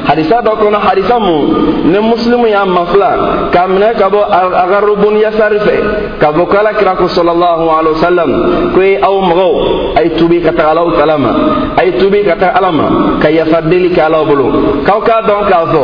hadisa 0.07 0.41
dɔ 0.41 0.51
kɔnɔ 0.57 0.79
hadisa 0.81 1.19
mun 1.19 1.45
ni 1.85 1.99
muslimu 1.99 2.47
y'a 2.47 2.65
mafila 2.65 3.51
k'a 3.51 3.67
minɛ 3.67 3.93
ka 3.97 4.09
bɔ 4.09 4.21
agarubun 4.31 5.15
yasari 5.17 5.59
fɛ 5.59 5.75
ka 6.19 6.31
bɔ 6.31 6.45
ko 6.49 6.57
ala 6.57 6.73
kira 6.73 6.95
ko 6.95 7.07
sallallahu 7.07 7.69
alaihi 7.69 7.84
عليه 7.89 8.05
وسلم 8.07 8.29
كي 8.75 8.97
أو 9.03 9.21
مغو 9.21 9.51
أي 9.97 10.09
تبي 10.09 10.39
كتا 10.39 10.61
على 10.61 10.81
الكلام 10.83 11.23
أي 11.79 11.91
تبي 11.91 12.23
كتا 12.23 12.45
على 12.45 12.71
ما 12.71 12.85
كي 13.21 13.35
يفضل 13.37 13.83
كي 13.95 14.01
على 14.01 14.25
بلو 14.25 14.47
كاو 14.87 15.01
كادون 15.01 15.43
كافو 15.49 15.83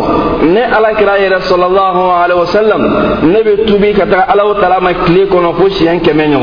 نه 0.53 0.63
على 0.75 0.89
كراي 0.99 1.27
رسول 1.27 1.63
الله 1.63 1.95
عليه 2.13 2.35
وسلم 2.35 2.81
نبي 3.23 3.55
تبي 3.69 3.93
كتا 3.93 4.19
على 4.29 4.41
الكلام 4.51 4.85
كلي 5.07 5.25
كنا 5.25 5.51
فوش 5.51 5.81
ين 5.81 5.99
كمن 5.99 6.33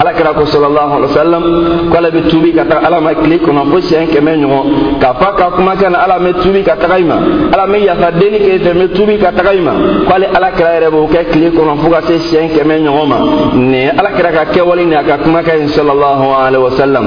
ala 0.00 0.12
kira 0.14 0.32
ko 0.34 0.46
sallallahu 0.46 0.92
alaihi 0.96 1.10
wa 1.10 1.18
sallam 1.22 1.42
ko 1.90 1.94
ale 1.98 2.10
bɛ 2.10 2.20
tubi 2.30 2.52
ka 2.54 2.64
taga 2.64 2.86
ala 2.86 3.00
ma 3.00 3.14
tile 3.14 3.38
kɔnɔ 3.38 3.62
fo 3.70 3.80
siɲɛ 3.80 4.06
kɛmɛ 4.14 4.32
ɲɔgɔn 4.42 4.64
k'a 5.00 5.12
fɔ 5.18 5.26
a 5.28 5.32
ka 5.36 5.50
kumakan 5.56 5.90
na 5.92 5.98
ala 6.04 6.18
mɛ 6.18 6.32
tubi 6.42 6.62
ka 6.62 6.76
taga 6.76 6.98
i 6.98 7.04
ma 7.04 7.16
ala 7.52 7.66
mɛ 7.66 7.78
yafa 7.84 8.10
deli 8.12 8.38
k'e 8.38 8.58
fɛ 8.64 8.72
mɛ 8.78 8.86
tubi 8.94 9.18
ka 9.18 9.32
taga 9.32 9.52
i 9.54 9.60
ma 9.60 9.72
ko 10.06 10.12
ale 10.14 10.26
alakira 10.34 10.70
yɛrɛ 10.78 10.88
b'o 10.90 11.08
kɛ 11.08 11.20
tile 11.32 11.50
kɔnɔ 11.50 11.72
fo 11.82 11.90
ka 11.90 12.00
se 12.06 12.18
siyɛn 12.18 12.48
kɛmɛ 12.54 12.74
ɲɔgɔn 12.84 13.06
ma 13.08 13.18
nin 13.54 13.90
alakira 13.98 14.30
ka 14.32 14.44
kɛwale 14.52 14.86
ni 14.86 14.94
a 14.94 15.02
ka 15.02 15.18
kuma 15.18 15.42
kɛ 15.42 15.66
sallallahu 15.68 16.24
alaihi 16.46 16.62
wa 16.62 16.70
sallam 16.70 17.04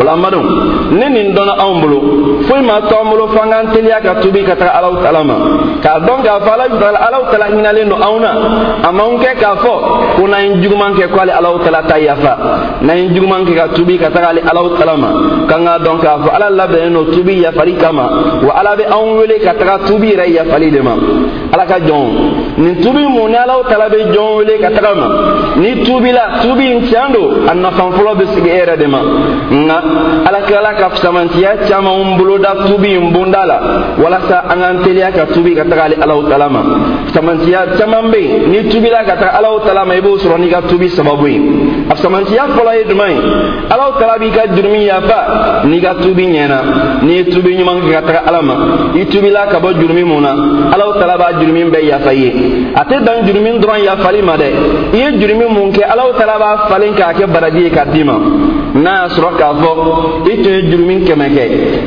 o 0.00 0.04
la 0.04 0.12
amadu 0.12 0.40
ni 0.92 1.06
nin 1.10 1.34
dɔnna 1.34 1.54
anw 1.60 1.80
bolo 1.80 1.98
foyi 2.48 2.62
ma 2.64 2.80
to 2.88 2.96
bolo 3.04 3.28
fo 3.28 3.42
an 3.42 3.50
k'an 3.50 3.66
teliya 3.72 4.00
ka 4.00 4.14
tubi 4.20 4.44
ka 4.44 4.56
taga 4.56 4.72
alahu 4.80 5.02
taala 5.02 5.24
ma 5.24 5.36
k'a 5.82 6.00
dɔn 6.00 6.22
k'a 6.24 6.40
fɔ 6.40 6.50
alahu 6.56 7.24
taala 7.30 7.46
hinɛlen 7.52 7.88
don 7.88 8.00
anw 8.02 8.18
na 8.20 8.30
a 8.88 8.92
m'anw 8.92 9.18
kɛ 9.20 9.34
k'a 9.40 9.56
fɔ 9.62 9.72
ko 10.16 10.26
n'an 10.26 10.42
ye 10.42 10.62
juguman 10.62 10.94
kɛ 10.96 11.08
ko 11.12 11.20
ale 11.20 11.32
alahu 11.32 11.58
taala 11.64 11.82
ta 11.86 11.98
yafa 11.98 12.29
n'an 12.82 12.96
ye 12.96 13.08
juguman 13.14 13.44
kɛ 13.44 13.54
ka 13.54 13.68
tubi 13.74 13.98
ka 13.98 14.10
taga 14.10 14.28
ale 14.28 14.40
alahu 14.40 14.76
taala 14.76 14.96
ma 14.96 15.10
k'an 15.48 15.64
k'a 15.64 15.78
dɔn 15.78 15.98
k'a 16.00 16.18
fɔ 16.22 16.30
ala 16.34 16.50
labɛnnen 16.50 16.92
don 16.92 17.04
tubi 17.12 17.40
yafali 17.40 17.74
kama 17.74 18.04
wa 18.42 18.52
ala 18.58 18.76
bɛ 18.76 18.84
anw 18.90 19.18
wele 19.18 19.38
ka 19.40 19.54
taga 19.54 19.78
tubi 19.86 20.12
yɛrɛ 20.12 20.26
yafali 20.36 20.70
de 20.70 20.80
ma 20.80 20.94
ala 21.52 21.64
ka 21.66 21.78
jɔn 21.80 22.06
nin 22.58 22.74
tubi 22.82 23.02
mun 23.06 23.30
ni 23.30 23.36
alahu 23.36 23.62
taala 23.68 23.88
bɛ 23.88 24.12
jɔn 24.12 24.36
wele 24.38 24.58
ka 24.60 24.70
taga 24.70 24.94
ma 24.94 25.06
ni 25.56 25.84
tubila 25.84 26.40
tubi 26.42 26.64
in 26.72 26.80
tiɲɛ 26.86 27.12
don 27.12 27.48
a 27.48 27.54
nafan 27.54 27.90
fɔlɔ 27.96 28.12
bɛ 28.18 28.24
sigi 28.34 28.48
e 28.48 28.58
yɛrɛ 28.60 28.76
de 28.78 28.86
ma 28.86 29.00
nka 29.50 29.78
ala 30.26 30.40
kilala 30.46 30.72
ka 30.78 30.90
samantiya 30.96 31.66
caman 31.68 32.16
boloda 32.18 32.54
tubi 32.66 32.94
in 32.94 33.12
bonda 33.12 33.46
la 33.46 33.58
walasa 33.98 34.44
an 34.50 34.58
k'an 34.60 34.82
teliya 34.84 35.10
ka 35.12 35.26
tubi 35.32 35.54
ka 35.54 35.64
taga 35.64 35.84
ale 35.84 35.96
alahu 36.00 36.28
taala 36.28 36.48
ma 36.48 36.62
samantiya 37.12 37.76
caman 37.78 38.10
bɛ 38.12 38.18
yen 38.20 38.50
ni 38.50 38.68
tubila 38.70 39.04
ka 39.04 39.16
taga 39.16 39.38
alahu 39.38 39.60
taala 39.64 39.84
ma 39.84 39.94
i 39.94 40.00
b'o 40.00 40.16
sɔrɔ 40.16 40.38
n'i 40.38 40.48
ka 40.50 40.60
tubi 40.62 40.88
sababu 40.88 41.26
ye 41.26 41.40
a 41.90 41.96
samantiya 41.96 42.46
fɔlɔ 42.54 42.72
ye 42.78 42.84
jumɛn 42.88 43.10
ye 43.10 43.20
alahu 43.70 43.98
taala 43.98 44.18
b'i 44.18 44.30
ka 44.30 44.46
jurumi 44.54 44.84
yafa 44.86 45.64
n'i 45.64 45.80
ka 45.80 45.94
tubi 45.94 46.26
ɲɛna 46.26 46.58
n'i 47.02 47.14
ye 47.16 47.24
tubi 47.24 47.56
ɲuman 47.58 47.80
kɛ 47.82 47.90
ka 47.92 48.02
taga 48.06 48.20
ala 48.28 48.42
ma 48.42 48.54
i 48.94 49.04
tubila 49.06 49.46
ka 49.50 49.58
bɔ 49.58 49.74
jurumi 49.80 50.04
mun 50.04 50.20
na 50.22 50.32
alahu 50.72 50.98
taala 51.00 51.18
b'a 51.18 51.32
jurumi 51.40 51.64
bɛɛ 51.64 51.84
yafa 51.90 52.12
ye 52.12 52.30
a 52.74 52.84
tɛ 52.84 53.02
dan 53.04 53.26
jurumi 53.26 53.58
dɔrɔn 53.58 53.82
yafali 53.84 54.22
ma 54.22 54.36
dɛ 54.36 54.48
i 54.94 54.96
ye 54.96 55.18
jurumi 55.18 55.46
mun 55.50 55.72
kɛ 55.72 55.82
alahu 55.90 56.12
taala 56.16 56.38
b'a 56.38 56.68
falen 56.68 56.94
k'a 56.94 57.12
kɛ 57.12 57.26
baraji 57.26 57.62
ye 57.64 57.70
k'a 57.70 57.84
d'i 57.86 58.04
ma 58.04 58.14
n'a 58.74 58.90
y'a 59.02 59.08
sɔrɔ 59.08 59.30
k'a 59.36 59.52
fɔ 59.60 59.70
i 60.30 60.42
tun 60.42 60.52
ye 60.52 60.62
jurumi 60.70 61.04
kɛmɛ 61.04 61.26
kɛ. 61.34 61.44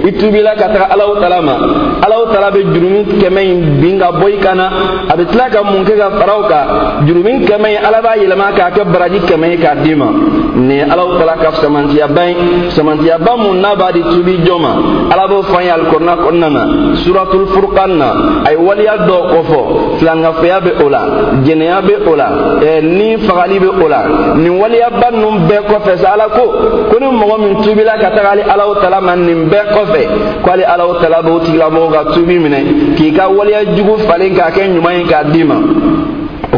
I 0.07 0.11
tubila 0.11 0.55
ka 0.55 0.67
taga 0.67 0.87
alahu 0.91 1.19
taala 1.21 1.41
ma. 1.41 1.55
Alahu 2.03 2.31
taala 2.33 2.51
bɛ 2.51 2.61
jurumi 2.73 3.05
kɛmɛ 3.21 3.41
in 3.43 3.81
bin 3.81 3.99
ka 3.99 4.11
bɔ 4.11 4.25
i 4.33 4.37
kan 4.41 4.55
na. 4.57 4.69
A 5.09 5.15
bɛ 5.15 5.25
tila 5.31 5.49
ka 5.49 5.63
mun 5.63 5.83
kɛ 5.85 5.97
ka 5.97 6.09
fara 6.19 6.33
o 6.37 6.43
kan. 6.47 7.05
Jurumi 7.07 7.45
kɛmɛ 7.45 7.67
in 7.69 7.85
ala 7.85 8.01
b'a 8.01 8.17
yɛlɛma 8.17 8.53
k'a 8.55 8.71
kɛ 8.71 8.83
baraji 8.91 9.19
kɛmɛ 9.19 9.49
ye 9.51 9.57
k'a 9.57 9.75
d'i 9.83 9.95
ma. 9.95 10.07
Nin 10.55 10.69
ye 10.69 10.83
alahu 10.83 11.17
taala 11.17 11.35
ka 11.41 11.51
samantiyaba 11.61 12.27
ye. 12.27 12.35
Samantiyaba 12.69 13.37
mun 13.37 13.61
n'a 13.61 13.75
b'a 13.75 13.91
di 13.93 14.01
tubi 14.01 14.37
jɔn 14.43 14.59
ma. 14.61 14.73
Ala 15.13 15.27
b'o 15.27 15.41
fɔ 15.43 15.57
an 15.57 15.63
ye 15.63 15.71
alikɔrɔna 15.71 16.15
kɔnɔna 16.17 16.49
na. 16.51 16.63
Suratul 17.03 17.47
furqan 17.47 17.97
na. 17.97 18.11
A 18.45 18.51
ye 18.51 18.57
waleya 18.57 18.97
dɔw 19.07 19.21
kofɔ. 19.31 19.97
Filankafoya 19.99 20.59
bɛ 20.59 20.83
o 20.83 20.89
la. 20.89 21.01
Jɛnɛya 21.45 21.81
bɛ 21.81 21.95
o 22.07 22.15
la. 22.15 22.27
Ɛɛ 22.59 22.81
ni 22.83 23.17
fagali 23.17 23.59
bɛ 23.59 23.69
o 23.81 23.87
la. 23.87 24.03
Nin 24.35 24.59
waliyaba 24.59 25.11
ninnu 25.11 25.47
bɛɛ 25.47 25.61
kɔfɛ 25.69 25.97
sa 25.97 26.13
ala 26.13 26.27
ko 26.29 26.72
ko 26.89 26.95
ni 26.99 27.07
mɔgɔ 27.07 27.37
min 27.39 27.61
tubila 27.63 27.97
ka 27.99 28.09
taga 28.11 28.29
ale 28.31 28.43
alahu 28.43 28.75
taala 28.81 29.01
ma 29.01 29.15
nin 29.15 29.49
bɛɛ 29.49 29.63
kɔfɛ 29.73 30.01
ko 30.43 30.51
ale 30.51 30.63
alahu 30.65 30.99
taala 31.01 31.21
b'o 31.21 31.39
tigilamɔgɔ 31.39 31.91
ka 31.91 32.03
tubi 32.13 32.39
minɛ 32.39 32.59
k'i 32.97 33.11
ka 33.15 33.27
waleya 33.29 33.65
jugu 33.75 33.97
falen 34.07 34.33
k'a 34.35 34.51
kɛ 34.51 34.67
ɲuman 34.73 34.93
ye 34.97 35.03
k'a 35.05 35.23
d'i 35.31 35.43
ma 35.43 35.55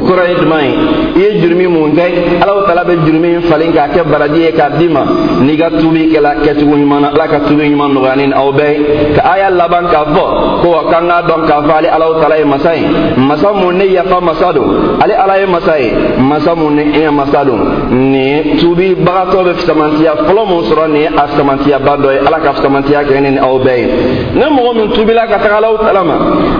kɔrɔ 0.05 0.23
ye 0.29 0.35
jumɛn 0.35 0.63
ye 0.65 0.73
i 1.15 1.19
ye 1.19 1.41
jurumi 1.41 1.67
mun 1.67 1.93
kɛ 1.93 2.05
alahu 2.41 2.65
taala 2.67 2.83
bɛ 2.83 3.05
jurumi 3.05 3.27
in 3.35 3.41
falen 3.41 3.71
k'a 3.73 3.87
kɛ 3.89 4.03
baraji 4.03 4.39
ye 4.39 4.51
k'a 4.51 4.69
d'i 4.77 4.87
ma 4.87 5.03
n'i 5.41 5.57
ka 5.57 5.69
tubi 5.69 6.09
kɛla 6.11 6.35
kɛcogo 6.43 6.75
ɲuman 6.75 7.01
na 7.01 7.07
ala 7.09 7.27
ka 7.27 7.39
ɲuman 7.39 8.33
aw 8.33 8.51
bɛɛ 8.51 8.71
ye 8.71 9.13
ka 9.15 9.21
aya 9.33 9.49
laban 9.49 9.85
k'a 9.87 10.05
fɔ 10.13 10.25
ko 10.61 10.67
wa 10.69 10.83
k'an 10.91 11.07
k'a 11.07 11.21
dɔn 11.27 11.41
k'a 11.47 11.61
fɔ 11.61 11.71
ale 11.77 12.21
taala 12.21 12.37
ye 12.37 12.45
masa 12.45 12.75
ye 12.75 12.85
masa 13.17 13.53
mun 13.53 13.73
ne 13.77 13.85
yafa 13.85 14.21
masa 14.21 14.53
don 14.53 14.99
ale 15.01 15.13
ala 15.13 15.39
ye 15.39 15.45
masa 15.45 15.79
ye 15.79 15.91
masa 16.19 16.55
mun 16.55 16.75
ne 16.75 16.83
ye 16.93 17.09
masa 17.09 17.45
don 17.45 17.61
nin 17.89 18.13
ye 18.13 18.57
tubi 18.59 18.95
bagatɔ 18.95 19.43
bɛ 19.43 19.53
samantiya 19.65 20.15
fɔlɔ 20.25 20.47
mun 20.47 20.63
sɔrɔ 20.63 20.87
nin 20.91 21.01
ye 21.01 21.07
a 21.07 21.27
samantiyaba 21.37 21.97
dɔ 21.97 22.11
ye 22.13 22.19
ala 22.27 22.39
ka 22.39 22.53
samantiya 22.61 23.03
kɛ 23.03 23.21
ne 23.21 23.31
ni 23.31 23.39
aw 23.39 23.57
bɛɛ 23.59 23.77
ye 23.77 23.87
ne 24.35 24.45
mɔgɔ 24.45 24.75
min 24.75 24.89
tubila 24.91 25.27
ka 25.27 25.39
taga 25.39 25.57
alahu 25.57 25.77
taala 25.77 26.03
ma. 26.03 26.15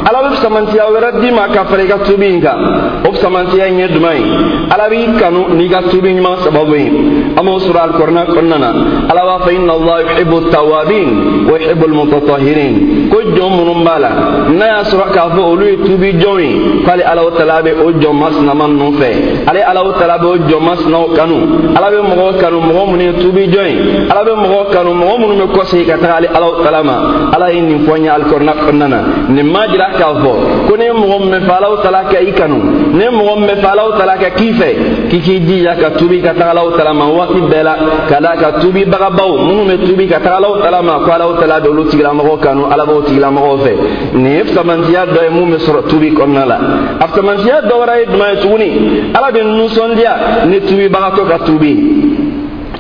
Ala 0.07 0.29
bɛ 0.29 0.35
samantiya 0.41 0.85
wɛrɛ 0.91 1.19
d'i 1.19 1.31
ma 1.31 1.47
ka 1.47 1.65
fara 1.65 1.83
i 1.83 1.87
ka 1.87 1.97
in 2.21 2.41
kan 2.41 2.57
o 3.05 3.13
samantiya 3.36 3.68
in 3.68 3.80
ye 3.80 3.88
duman 3.88 4.15
ye 4.15 4.25
ala 4.72 4.88
b'i 4.89 5.20
kanu 5.20 5.56
n'i 5.56 5.68
ka 5.70 5.82
tubi 5.92 6.15
ɲuman 6.15 6.39
sababu 6.44 6.75
ye 6.75 6.88
an 7.36 7.44
b'o 7.44 7.60
sɔrɔ 7.60 7.80
alikɔrɔna 7.84 8.22
kɔnɔna 8.32 8.58
na 8.58 8.70
ala 9.12 9.22
b'a 9.27 9.46
fɔ 9.46 9.51
inna 9.56 9.74
allah 9.74 9.98
yuhibbu 10.08 10.38
tawabin 10.51 11.10
wa 11.51 11.60
yuhibbu 11.60 11.86
almutatahirin 11.86 12.75
ko 13.12 13.18
jɔn 13.36 13.51
minnu 13.58 13.84
b'a 13.84 14.00
la 14.00 14.12
n'a 14.50 14.65
y'a 14.65 14.84
sɔrɔ 14.84 15.06
k'a 15.12 15.30
fɔ 15.36 15.42
olu 15.51 15.65
ye 15.65 15.77
tubi 15.84 16.13
jɔn 16.15 16.39
ye 16.39 16.84
k'ale 16.86 17.04
ala 17.04 17.22
taala 17.38 17.62
bɛ 17.62 17.72
o 17.84 17.92
jɔn 17.92 18.15
masinama 18.15 18.68
ninnu 18.68 18.92
fɛ 19.00 19.10
ale 19.48 19.62
ala 19.63 19.82
taala 20.00 20.18
bɛ 20.18 20.25
o 20.25 20.38
jɔn 20.48 20.63
masinaw 20.63 21.06
kanu 21.15 21.38
ala 21.75 21.88
bɛ 21.92 22.00
mɔgɔw 22.10 22.39
kanu 22.39 22.58
mɔgɔ 22.62 22.84
minnu 22.92 23.04
ye 23.04 23.13
tubi 23.22 23.48
jɔn 23.51 23.68
ye 23.68 23.77
ala 24.10 24.24
bɛ 24.24 24.34
mɔgɔw 24.44 24.63
kanu 24.72 24.92
mɔgɔ 24.94 25.15
minnu 25.20 25.36
bɛ 25.44 25.46
kɔsegin 25.56 25.86
ka 25.86 25.98
taga 25.98 26.15
ale 26.15 26.27
ala 26.32 26.48
taala 26.63 26.84
ma 26.84 26.96
ala 27.36 27.51
ye 27.51 27.62
nin 27.62 27.86
fɔ 27.86 28.00
n 28.00 28.04
ye 28.04 28.10
alikɔrɔna 28.10 28.54
kɔnɔna 28.63 28.88
na 28.88 29.00
nin 29.30 29.44
ma 29.51 29.68
jira 29.68 29.92
k'a 29.98 30.13
fɔ 30.24 30.32
ko 30.68 30.75
ne 30.77 30.86
ye 30.86 30.92
mɔgɔ 30.92 31.18
min 31.20 31.42
fɛ 31.44 31.51
ala 31.51 31.68
taala 31.84 32.04
kɛ 32.10 32.18
i 32.27 32.32
kanu 32.32 32.58
ne 32.94 33.06
mɔgɔ 33.10 33.25
min 33.36 33.48
bɛ 33.48 33.55
fɛ 33.62 33.67
alahu 33.74 33.91
taala 33.98 34.17
ka 34.17 34.29
k'i 34.38 34.53
fɛ 34.53 34.70
k'i 35.10 35.20
k'i 35.20 35.39
jija 35.46 35.75
ka 35.75 35.89
tubi 35.98 36.22
ka 36.22 36.34
taga 36.34 36.51
alahu 36.51 36.77
taala 36.77 36.94
ma 36.94 37.05
waati 37.05 37.39
bɛɛ 37.41 37.63
la 37.63 37.75
ka 38.10 38.20
da 38.20 38.36
ka 38.36 38.60
tubibagabaw 38.62 39.32
minnu 39.46 39.63
bɛ 39.70 39.75
tubi 39.86 40.08
ka 40.08 40.20
taga 40.20 40.38
alahu 40.38 40.62
taala 40.62 40.82
ma 40.82 41.00
ko 41.03 41.12
alahu 41.12 41.34
taala 41.39 41.60
bɛ 41.60 41.67
olu 41.67 41.84
tigilamɔgɔw 41.89 42.38
kanu 42.39 42.63
ala 42.72 42.86
b'o 42.86 43.01
tigilamɔgɔw 43.08 43.58
fɛ 43.63 43.74
nin 44.13 44.32
ye 44.38 44.44
samantiya 44.53 45.05
dɔ 45.05 45.20
ye 45.24 45.29
mun 45.29 45.51
bɛ 45.51 45.58
sɔrɔ 45.65 45.82
tubi 45.89 46.12
kɔnɔna 46.12 46.46
la 46.46 46.58
a 47.00 47.08
samantiya 47.15 47.62
dɔ 47.62 47.74
wɛrɛ 47.82 47.94
ye 48.00 48.05
jumɛn 48.12 48.29
ye 48.36 48.41
tuguni 48.41 48.70
ala 49.15 49.32
bɛ 49.32 49.41
nisɔndiya 49.44 50.13
ni 50.46 50.60
tubibagatɔ 50.62 51.27
ka 51.27 51.38
tubi 51.46 51.74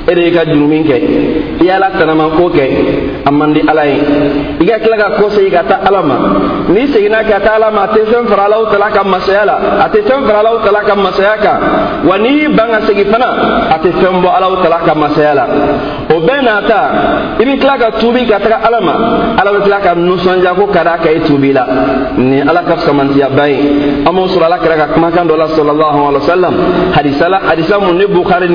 e 0.07 0.13
de 0.13 0.21
y'i 0.21 0.31
ka 0.31 0.45
jurumi 0.45 0.83
kɛ 0.83 0.97
i 1.61 1.65
y'ala 1.65 1.89
tanamanko 1.97 2.49
kɛ 2.49 2.65
a 3.25 3.31
man 3.31 3.53
di 3.53 3.61
ala 3.65 3.85
ye 3.85 3.97
ka 4.65 4.77
tila 4.79 4.97
ka 4.97 5.07
ko 5.17 5.29
segin 5.29 5.51
ka 5.51 5.63
taa 5.65 5.89
n'i 6.69 6.87
seginna 6.93 7.23
ka 7.25 7.39
taa 7.41 7.57
ala 7.57 7.71
ma 7.71 7.83
a 7.83 8.25
fara 8.29 8.91
ka 8.93 9.03
masaya 9.03 9.45
la. 9.45 9.55
A 9.83 9.89
fɛn 9.89 10.25
fara 10.27 10.39
alahu 10.39 10.63
tala 10.63 10.81
ka 10.85 10.95
masaya 10.95 11.37
kan 11.41 11.59
wa 12.05 12.17
n'i 12.17 12.29
y'i 12.29 12.47
ban 12.53 12.69
ka 12.69 12.79
segin 12.85 13.09
fana 13.09 13.29
a 13.73 13.77
tala 13.79 14.77
ka 14.85 14.93
masaya 14.95 15.33
la. 15.33 15.45
O 16.13 16.19
bɛɛ 16.21 16.67
ta 16.67 16.81
i 17.39 17.45
bɛ 17.45 17.77
ka 17.79 17.91
tuubi 17.99 18.27
ka 18.27 18.39
taga 18.39 18.61
ala 18.61 18.79
ala 19.37 19.79
ka 19.81 19.95
nisɔndiya 19.95 20.53
ko 20.55 20.67
ka 20.67 20.83
la. 20.83 21.65
Ni 22.17 22.41
ala 22.41 22.61
ka 22.63 22.77
samantiyaba 22.77 23.49
ye 23.49 23.59
an 24.05 24.13
b'o 24.13 24.27
sɔrɔ 24.27 24.45
ala 24.45 24.57
kɛra 24.59 24.77
ka 24.77 24.87
kumakan 24.93 25.27
dɔ 25.27 25.35
la 25.37 25.47
sallallahu 25.47 25.97
alaihi 26.93 27.19
wa 27.19 27.39
hadisa 27.49 27.79
mun 27.79 27.97
ni 27.97 28.05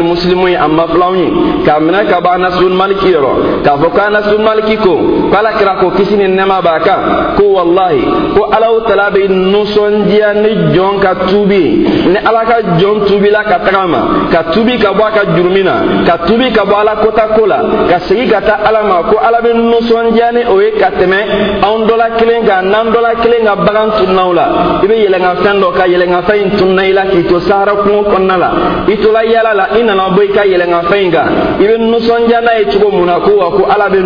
muslimu 0.03 0.49
ye 0.49 0.57
a 0.57 0.69
ma 0.69 0.87
k'a 0.87 1.81
minɛ 1.81 2.07
ka 2.09 2.21
bɔ 2.21 2.29
anasun 2.35 2.73
maliki 2.77 3.11
yɔrɔ 3.11 3.63
k'a 3.65 3.77
fɔ 3.77 3.89
ko 3.91 4.39
maliki 4.39 4.60
ko 4.77 4.95
ko 5.31 5.37
ala 5.37 5.53
kira 5.59 5.75
ko 5.81 5.91
kisi 5.97 6.17
ni 6.17 6.27
nɛma 6.29 6.61
b'a 6.63 6.81
kan 6.81 7.01
ko 7.37 7.45
walahi 7.57 8.03
ko 8.35 8.51
alahu 8.53 8.87
tala 8.89 9.11
bɛ 9.11 9.29
nisɔndiya 9.29 10.35
ni 10.35 10.51
jɔn 10.75 11.01
ka 11.01 11.15
tuubi 11.29 11.65
ni 12.13 12.19
ala 12.19 12.45
ka 12.45 12.57
jɔn 12.79 13.07
tuubila 13.07 13.45
ka 13.45 13.59
taga 13.65 13.87
ma 13.87 14.01
ka 14.33 14.43
tuubi 14.53 14.79
ka 14.79 14.93
bɔ 14.93 15.03
a 15.07 15.11
ka 15.11 15.23
jurumi 15.37 15.63
na 15.63 15.75
ka 16.07 16.19
tuubi 16.27 16.53
ka 16.53 16.65
bɔ 16.65 16.75
ala 16.81 16.97
kota 17.03 17.29
ko 17.37 17.47
la 17.47 17.59
ka 17.89 17.99
segin 18.01 18.29
ka 18.29 18.41
taa 18.41 18.61
ala 18.69 18.83
ma 18.83 19.03
ko 19.11 19.17
ala 19.19 19.41
bɛ 19.41 19.51
nisɔndiya 19.55 20.33
ni 20.33 20.43
o 20.47 20.61
ye 20.61 20.73
ka 20.79 20.91
tɛmɛ 20.91 21.19
anw 21.63 21.87
dɔ 21.87 21.97
la 21.97 22.09
kelen 22.19 22.45
kan 22.47 22.63
n'an 22.71 22.91
dɔ 22.93 23.01
la 23.01 23.15
kelen 23.23 23.45
ka 23.45 23.55
bagan 23.57 23.91
tunnaw 23.99 24.33
la 24.33 24.47
i 24.83 24.87
bɛ 24.87 24.95
yɛlɛnka 25.05 25.33
fɛn 25.43 25.61
dɔ 25.61 25.69
ka 25.77 25.85
yɛlɛnka 25.87 26.21
fɛn 26.27 26.39
in 26.43 26.51
tunna 26.59 26.83
i 26.83 26.93
la 26.93 27.05
k'i 27.07 27.23
to 27.27 27.41
sahara 27.41 27.75
kungo 27.83 28.03
kɔnɔna 28.11 28.37
la 28.39 28.51
i 28.89 28.97
tola 28.97 29.25
yala 29.25 29.55
la 29.55 29.67
i 29.79 29.83
nana 29.83 30.11
bɔ 30.11 30.21
i 30.25 30.29
ka 30.33 30.43
yɛlɛnka 30.45 30.81
fɛn 30.91 31.03
in 31.05 31.11
kan 31.11 31.27
i 31.61 31.65
bɛ 31.67 31.77
nisɔndiya 31.79 32.41
n'a 32.41 32.59
ye 32.59 32.65
cogo 32.73 32.91
mun 32.91 33.07
na 33.07 33.21
ko 33.21 33.33
wa 33.37 33.51
ko 33.51 33.65
ala 33.71 33.89
bɛ 33.89 34.01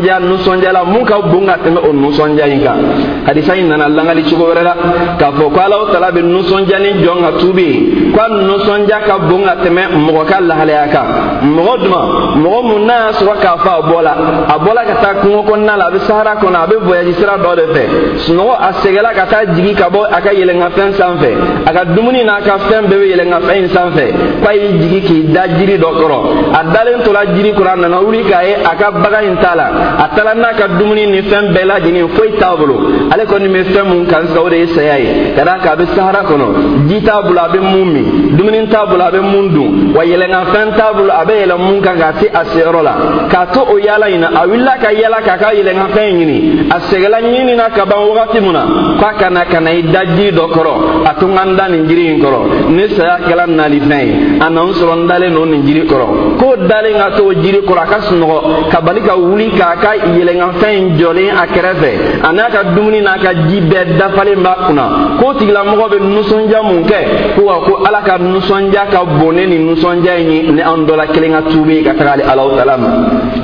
nisɔndiya 0.00 0.20
nisɔndiya 0.20 0.72
la 0.72 0.84
mun 0.84 1.04
ka 1.04 1.20
bon 1.20 1.46
tɛmɛ 1.46 1.78
o 1.88 1.92
nisɔndiya 1.92 2.46
in 2.48 2.60
kan 2.62 2.78
hadisa 3.26 3.56
in 3.56 3.68
nana 3.68 3.88
langali 3.88 4.22
cogo 4.24 4.52
wɛrɛ 4.52 4.62
la 4.62 4.74
k'a 5.18 5.32
fɔ 5.32 5.52
ko 5.52 5.60
ala 5.60 5.76
tala 5.92 6.10
bɛ 6.10 6.22
nisɔndiya 6.22 6.78
ni 6.78 7.04
jɔn 7.04 7.20
ka 7.20 7.38
tubi. 7.38 7.62
Ye 7.62 8.12
ko 8.12 8.20
a 8.20 8.28
nisɔndiya 8.28 9.00
ka 9.06 9.18
bon 9.18 9.44
ka 9.44 9.56
tɛmɛ 9.62 9.82
mɔgɔ 9.94 10.24
ka 10.26 10.40
lahalaya 10.40 10.86
kan 10.88 11.06
mɔgɔ 11.44 11.74
duma 11.82 12.00
mɔgɔ 12.36 12.62
mun 12.62 12.86
n'a 12.86 12.94
y'a 12.94 13.12
sɔrɔ 13.12 13.34
k'a 13.40 13.56
fɔ 13.58 13.70
a 13.78 13.82
bɔla 13.82 14.12
a 14.48 14.58
bɔla 14.58 14.84
ka 14.86 14.94
taa 15.02 15.14
kungo 15.20 15.42
kɔnɔna 15.42 15.76
la 15.76 15.86
a 15.86 15.90
bɛ 15.90 15.98
sahara 16.06 16.34
kɔnɔ 16.36 16.56
a 16.56 16.66
bɛ 16.66 16.76
voyage 16.84 17.14
sira 17.16 17.36
dɔ 17.38 17.56
de 17.56 17.64
fɛ 17.74 17.82
sunɔgɔ 18.26 18.54
a 18.60 18.72
sɛgɛla 18.80 19.14
ka 19.14 19.26
taa 19.26 19.44
jigi 19.54 19.74
ka 19.74 19.88
bɔ 19.90 20.06
a 20.10 20.20
ka 20.20 20.30
yɛlɛnkafɛn 20.32 20.92
sanfɛ 20.98 21.30
a 21.66 21.72
ka 21.72 21.84
dumuni 21.84 22.24
n'a 22.24 22.40
ka 22.42 22.58
fɛn 22.58 22.86
bɛɛ 22.88 22.98
bɛ 23.00 23.06
yɛlɛnkafɛn 23.12 23.56
in 23.56 23.68
sanfɛ 23.68 24.06
k'a 24.42 24.54
y'i 24.54 24.78
jigi 24.80 25.00
k'i 25.06 25.22
da 25.32 25.46
jiri 25.48 25.78
dɔ 25.78 25.90
kɔrɔ 26.00 26.18
a 26.54 26.64
dalen 26.72 27.02
tola 27.04 27.26
jiri 27.26 27.52
kɔrɔ 27.52 27.72
a 27.72 27.76
nana 27.76 28.00
wuli 28.02 28.22
k'a 28.24 28.44
ye 28.44 28.54
a 28.54 28.74
ka 28.76 28.90
bagan 28.90 29.24
in 29.24 29.36
t'a 29.36 29.54
la 29.54 29.66
a 29.98 30.08
taara 30.14 30.34
n'a 30.34 30.52
ka 30.54 30.68
dumuni 30.68 31.06
ni 31.06 31.22
fɛn 31.22 31.52
bɛɛ 31.52 31.64
lajɛlen 31.64 32.08
foyi 32.14 32.32
t'a 32.38 32.56
bolo. 32.56 32.76
Ale 33.10 33.24
kɔni 33.26 33.48
bɛ 33.48 33.64
fɛn 33.72 33.84
mun 33.88 34.06
kan 34.06 34.26
sisan 34.26 34.42
o 34.44 34.48
de 34.48 34.56
ye 34.56 34.66
saya 34.68 34.98
ye. 34.98 35.34
Ka 35.36 35.44
d'a 35.44 35.58
kan 35.58 35.72
a 35.72 35.76
bɛ 35.76 35.84
sahara 35.94 36.22
kɔnɔ. 36.22 36.88
Ji 36.88 37.02
t'a 37.02 37.22
bolo 37.22 37.40
a 37.40 37.48
bɛ 37.48 37.60
mun 37.60 37.92
min? 37.92 38.36
Dumuni 38.36 38.68
t'a 38.68 38.86
bolo 38.86 39.04
a 39.04 39.10
bɛ 39.10 39.20
mun 39.20 39.48
dun? 39.54 39.92
Wa 39.94 40.04
yɛlɛnkanfɛn 40.04 40.76
t'a 40.76 40.92
bolo 40.92 41.10
a 41.10 41.24
bɛ 41.24 41.32
yɛlɛn 41.42 41.58
mun 41.58 41.80
kan 41.82 41.96
k'a 41.96 42.12
se 42.20 42.26
a 42.32 42.44
seyɔrɔ 42.44 42.82
la? 42.82 42.94
K'a 43.28 43.46
to 43.52 43.60
o 43.60 43.78
yaala 43.78 44.08
in 44.10 44.20
na 44.20 44.28
a 44.40 44.46
wulila 44.46 44.78
ka 44.80 44.90
yaala 44.92 45.20
k'a 45.22 45.38
ka 45.38 45.52
yɛlɛnkanfɛn 45.52 46.10
in 46.10 46.18
ɲini. 46.18 46.70
A 46.70 46.78
sɛgɛla 46.78 47.20
ɲini 47.20 47.56
na 47.56 47.70
ka 47.70 47.84
ban 47.84 48.00
wagati 48.08 48.40
min 48.40 48.52
na 48.52 48.64
k'a 49.00 49.12
ka 49.18 49.30
na 49.30 49.44
ka 49.44 49.60
na 49.60 49.70
i 49.70 49.82
da 49.82 50.04
jiri 50.04 50.32
dɔ 50.32 50.46
kɔrɔ. 50.52 50.74
A 51.06 51.14
to 51.18 51.26
n 51.26 51.34
ka 51.34 51.44
n 51.44 51.56
da 51.56 51.68
nin 51.68 51.86
jiri 51.88 52.14
in 52.14 52.20
kɔrɔ. 52.20 52.70
Ne 52.70 52.88
saya 52.88 53.18
kɛla 53.26 53.46
nalifɛn 53.46 54.06
ye 54.06 54.14
a 54.40 54.50
na 54.50 54.62
n 54.62 54.72
sɔrɔ 54.72 54.94
n 54.96 55.06
dalen 55.06 55.34
don 55.34 55.46
nin 55.50 55.62
jiri 55.66 55.86
kɔrɔ. 55.86 56.38
K'o 56.38 56.56
dalen 56.68 56.94
ka 56.98 57.16
to 57.16 57.24
o 57.24 57.32
jiri 57.34 57.60
kɔrɔ 57.62 57.82
a 57.82 57.86
ka 57.86 57.98
sunɔgɔ. 58.00 58.70
Ka 58.70 58.80
bali 58.80 59.00
ka 59.00 59.16
wuli 59.16 59.50
k'a 59.50 59.69
ka 59.76 59.96
yɛlɛnkanfɛn 59.96 60.72
in 60.78 60.98
jɔlen 60.98 61.30
a 61.36 61.46
kɛrɛfɛ 61.46 61.90
a 62.22 62.32
n'a 62.32 62.50
ka 62.50 62.64
dumuni 62.74 63.00
n'a 63.00 63.18
ka 63.18 63.34
ji 63.48 63.60
bɛɛ 63.60 63.96
dafalen 63.98 64.42
b'a 64.42 64.56
kunna 64.66 64.84
k'o 65.18 65.34
tigilamɔgɔ 65.38 65.86
bɛ 65.92 65.98
nusɔndiya 66.00 66.62
mun 66.62 66.82
kɛ 66.84 67.00
ko 67.36 67.42
ko 67.66 67.82
ala 67.86 68.00
ka 68.02 68.18
nusɔndiya 68.18 68.86
ka 68.90 69.04
bon 69.04 69.32
ne 69.32 69.46
nin 69.46 69.66
nusɔndiya 69.66 70.18
in 70.20 70.30
ye 70.30 70.52
ne 70.52 70.62
an 70.62 70.86
dɔ 70.86 70.96
la 70.96 71.06
kelen 71.06 71.32
ka 71.32 71.42
tuubi 71.50 71.82
ka 71.82 71.94
taga 71.94 72.12
ale 72.12 72.22
alahu 72.22 72.56
taala 72.56 72.76
ma 72.76 72.88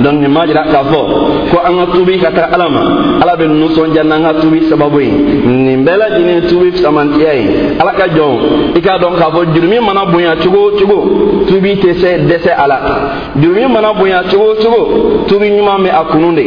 donc 0.01 0.19
nin 0.21 0.33
k'a 0.33 0.83
fɔ 0.91 1.01
ko 1.51 1.57
an 1.65 1.75
ka 1.85 2.29
ka 2.29 2.31
taga 2.31 2.53
ala 2.53 2.69
ma. 2.69 2.81
Ala 3.21 3.35
bɛ 3.35 3.47
nusɔndiya 3.47 4.03
n'an 4.03 4.23
ka 4.23 4.33
tuubi 4.39 4.69
sababu 4.69 4.99
ye 5.01 5.11
nin 5.11 5.83
bɛɛ 5.83 5.97
lajɛlen 5.97 6.47
tuubi 6.47 6.77
samantiya 6.77 7.33
ye 7.33 7.47
ala 7.79 7.91
ka 7.93 8.07
jɔn 8.07 8.75
i 8.75 8.81
k'a 8.81 8.99
dɔn 8.99 9.15
k'a 9.17 9.81
mana 9.81 10.05
bonya 10.05 10.35
cogo 10.35 10.67
o 10.67 10.71
cogo 10.77 11.45
tuubi 11.47 11.75
tɛ 11.77 11.93
se 11.99 12.17
dɛsɛ 12.27 12.51
a 12.57 12.67
la 12.67 12.79
mana 13.69 13.93
bonya 13.93 14.23
cogo 14.29 14.51
o 14.51 14.55
cogo 14.55 15.25
tuubi 15.27 15.49
ɲuman 15.49 15.83
bɛ 15.83 15.89
a 15.89 16.03
kunu 16.17 16.33
de 16.33 16.43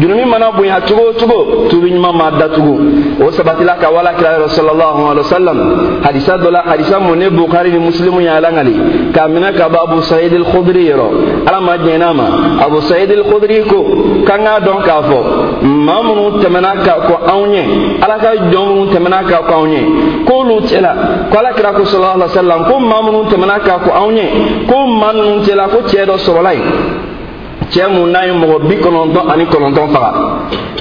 jurumi 0.00 0.24
mana 0.24 0.52
bonya 0.52 0.80
cogo 0.86 1.10
o 1.10 1.12
cogo 1.12 1.68
tuubi 1.68 1.90
ɲuman 1.90 2.12
m'a 2.16 2.30
datugu 2.38 2.78
o 3.20 3.30
sabatila 3.32 3.74
ka 3.80 3.90
wala 3.90 4.14
kira 4.14 4.38
yɔrɔ 4.38 4.48
sallallahu 4.48 5.00
alaihi 5.10 5.18
wa 5.26 5.30
sallam 5.36 5.58
hadisa 6.04 6.38
dɔ 6.38 6.50
la 6.50 6.62
hadisa 6.66 7.00
mun 7.00 7.16
ne 7.18 7.30
bukari 7.30 7.72
ni 7.72 7.78
muslimu 7.78 8.20
y'a 8.20 8.40
langali 8.40 8.74
k'a 9.12 9.28
minɛ 9.28 9.52
ka 9.56 9.68
bɔ 9.68 9.78
abu 9.82 10.02
sayid 10.02 10.32
al-khudri 10.34 10.86
yɔrɔ 10.86 11.08
ala 11.46 11.60
ma 11.60 11.76
jɛn 11.78 11.98
n'a 11.98 12.12
ma 12.14 12.26
abu 12.64 12.80
sayid 12.82 13.10
al-khudri 13.10 13.62
ko 13.66 13.78
k'an 14.24 14.44
k'a 14.44 14.60
dɔn 14.60 14.82
k'a 14.86 15.02
fɔ 15.02 15.18
maa 15.62 16.02
minnu 16.02 16.38
tɛmɛna 16.42 16.70
ka 16.84 16.94
kɔ 17.08 17.14
anw 17.32 17.46
ɲɛ 17.46 17.62
ala 18.02 18.18
ka 18.18 18.30
jɔn 18.52 18.66
minnu 18.68 18.86
tɛmɛna 18.92 19.18
ka 19.28 19.38
kɔ 19.48 19.54
anw 19.54 19.66
ɲɛ 19.66 19.80
k'olu 20.26 20.60
cɛla 20.68 20.92
ko 21.30 21.38
ala 21.38 21.52
kira 21.54 21.72
ko 21.72 21.84
sallallahu 21.84 22.16
alaihi 22.22 22.30
wa 22.30 22.42
sallam 22.42 22.64
ko 22.70 22.78
maa 22.78 23.02
minnu 23.02 23.22
tɛmɛna 23.30 23.58
ka 23.66 23.78
kɔ 23.84 23.90
anw 23.98 24.10
ɲɛ 24.14 24.26
ko 24.68 24.86
maa 24.86 25.12
ninnu 25.12 25.42
cɛla 25.42 25.64
ko 25.68 25.78
cɛ 25.90 26.06
dɔ 26.06 26.14
sɔrɔla 26.18 26.52
yen 26.54 26.66
cɛ 27.70 27.86
mun 27.88 28.10
n'a 28.12 28.24
ye 28.26 28.32
mɔgɔ 28.32 28.58
bi 28.68 28.76
kɔnɔntɔn 28.76 29.30
ani 29.32 29.44
kɔnɔntɔn 29.46 29.88
faga. 29.92 30.10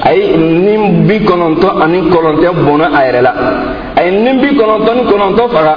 A 0.03 0.13
ye 0.13 0.37
ni 0.37 0.77
bi 1.07 1.19
kɔnɔntɔn 1.25 1.81
ani 1.81 2.01
kɔnɔntɔn 2.09 2.55
bɔnna 2.65 2.85
a 2.95 2.99
yɛrɛ 3.05 3.21
la. 3.21 3.33
A 3.97 4.03
ye 4.05 4.11
ni 4.11 4.33
bi 4.41 4.47
kɔnɔntɔn 4.57 4.95
ni 4.95 5.03
kɔnɔntɔn 5.11 5.49
faga 5.51 5.75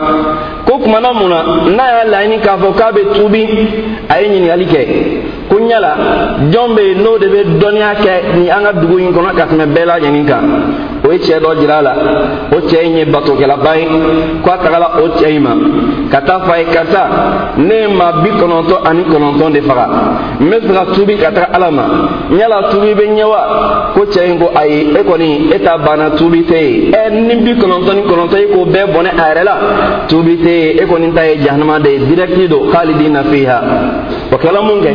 ko 0.70 0.78
kumana 0.78 1.12
mun 1.12 1.28
na 1.28 1.42
n'a 1.76 1.84
y'a 1.90 2.04
laɲini 2.12 2.38
k'a 2.38 2.56
fɔ 2.56 2.72
k'a 2.78 2.92
bɛ 2.92 3.02
tuubi 3.14 3.42
a 4.08 4.20
ye 4.22 4.28
ɲininkali 4.28 4.66
kɛ 4.66 4.80
ko 5.50 5.56
ɲala 5.58 5.90
jɔn 6.52 6.74
bɛ 6.76 6.82
yen 6.88 7.02
n'o 7.02 7.18
de 7.18 7.26
bɛ 7.26 7.40
dɔnniya 7.58 7.94
kɛ 8.04 8.12
ni 8.38 8.50
an 8.50 8.62
ka 8.62 8.72
dugu 8.74 8.98
in 8.98 9.12
kɔnɔ 9.12 9.34
ka 9.36 9.46
tɛmɛ 9.50 9.66
bɛɛ 9.66 9.84
lajɛlen 9.86 10.26
kan 10.26 10.42
o 11.04 11.10
ye 11.10 11.18
cɛ 11.18 11.40
dɔ 11.40 11.50
jira 11.58 11.78
a 11.78 11.82
la 11.82 11.94
o 12.52 12.56
cɛ 12.60 12.84
in 12.84 12.96
ye 12.98 13.04
batokɛlaba 13.04 13.76
ye 13.78 13.86
ko 14.44 14.50
a 14.50 15.00
o 15.02 15.08
cɛ 15.18 15.28
in 15.28 15.40
ma 15.42 15.50
ka 16.10 16.20
taa 16.20 16.38
fɔ 16.38 16.58
ye 16.58 16.64
karisa 16.72 17.02
ne 17.58 17.74
ye 17.74 17.86
maa 17.88 18.12
bi 18.22 18.30
kɔnɔntɔn 18.30 18.78
ani 18.86 19.02
kɔnɔntɔn 19.10 19.52
de 19.52 19.60
faga 19.62 19.86
n 20.40 20.50
bɛ 20.50 20.56
fɛ 20.60 20.72
ka 20.72 20.84
tuubi 20.94 21.16
ka 21.16 21.30
taga 21.32 21.48
ala 21.52 21.70
ma 21.72 21.84
yala 22.30 22.70
tuubi 22.70 22.94
bɛ 22.94 23.04
ɲɛ 23.16 23.24
wa 23.24 23.42
ko 23.94 24.04
cɛ 24.04 24.20
in 24.30 24.38
ko 24.38 24.52
ayi 24.54 24.94
e 24.94 25.02
kɔni 25.02 25.52
e 25.52 25.58
ta 25.64 25.78
banna 25.78 26.10
tuubi 26.10 26.44
tɛ 26.44 26.58
ye 26.62 26.90
ɛ 26.92 27.10
ni 27.10 27.34
bi 27.42 27.54
kɔnɔntɔn 27.60 27.94
ni 27.96 28.02
kɔnɔntɔn 28.02 28.38
e 28.38 28.46
k'o 28.54 28.64
bɛɛ 28.66 28.86
bɔnɛ 28.94 29.10
a 29.18 29.24
yɛrɛ 29.34 29.42
la 29.44 29.56
tuubi 30.06 30.36
tɛ 30.36 30.48
ye 30.48 30.59
e 30.60 30.84
kɔni 30.86 31.12
ta 31.14 31.22
ye 31.24 31.38
jahanama 31.38 31.78
de 31.80 31.90
ye 31.90 31.98
dirɛti 31.98 32.48
don 32.48 32.70
khalidina 32.70 33.22
fiha. 33.24 33.60
O 34.32 34.36
kɛla 34.36 34.60
mun 34.62 34.80
kɛ 34.80 34.90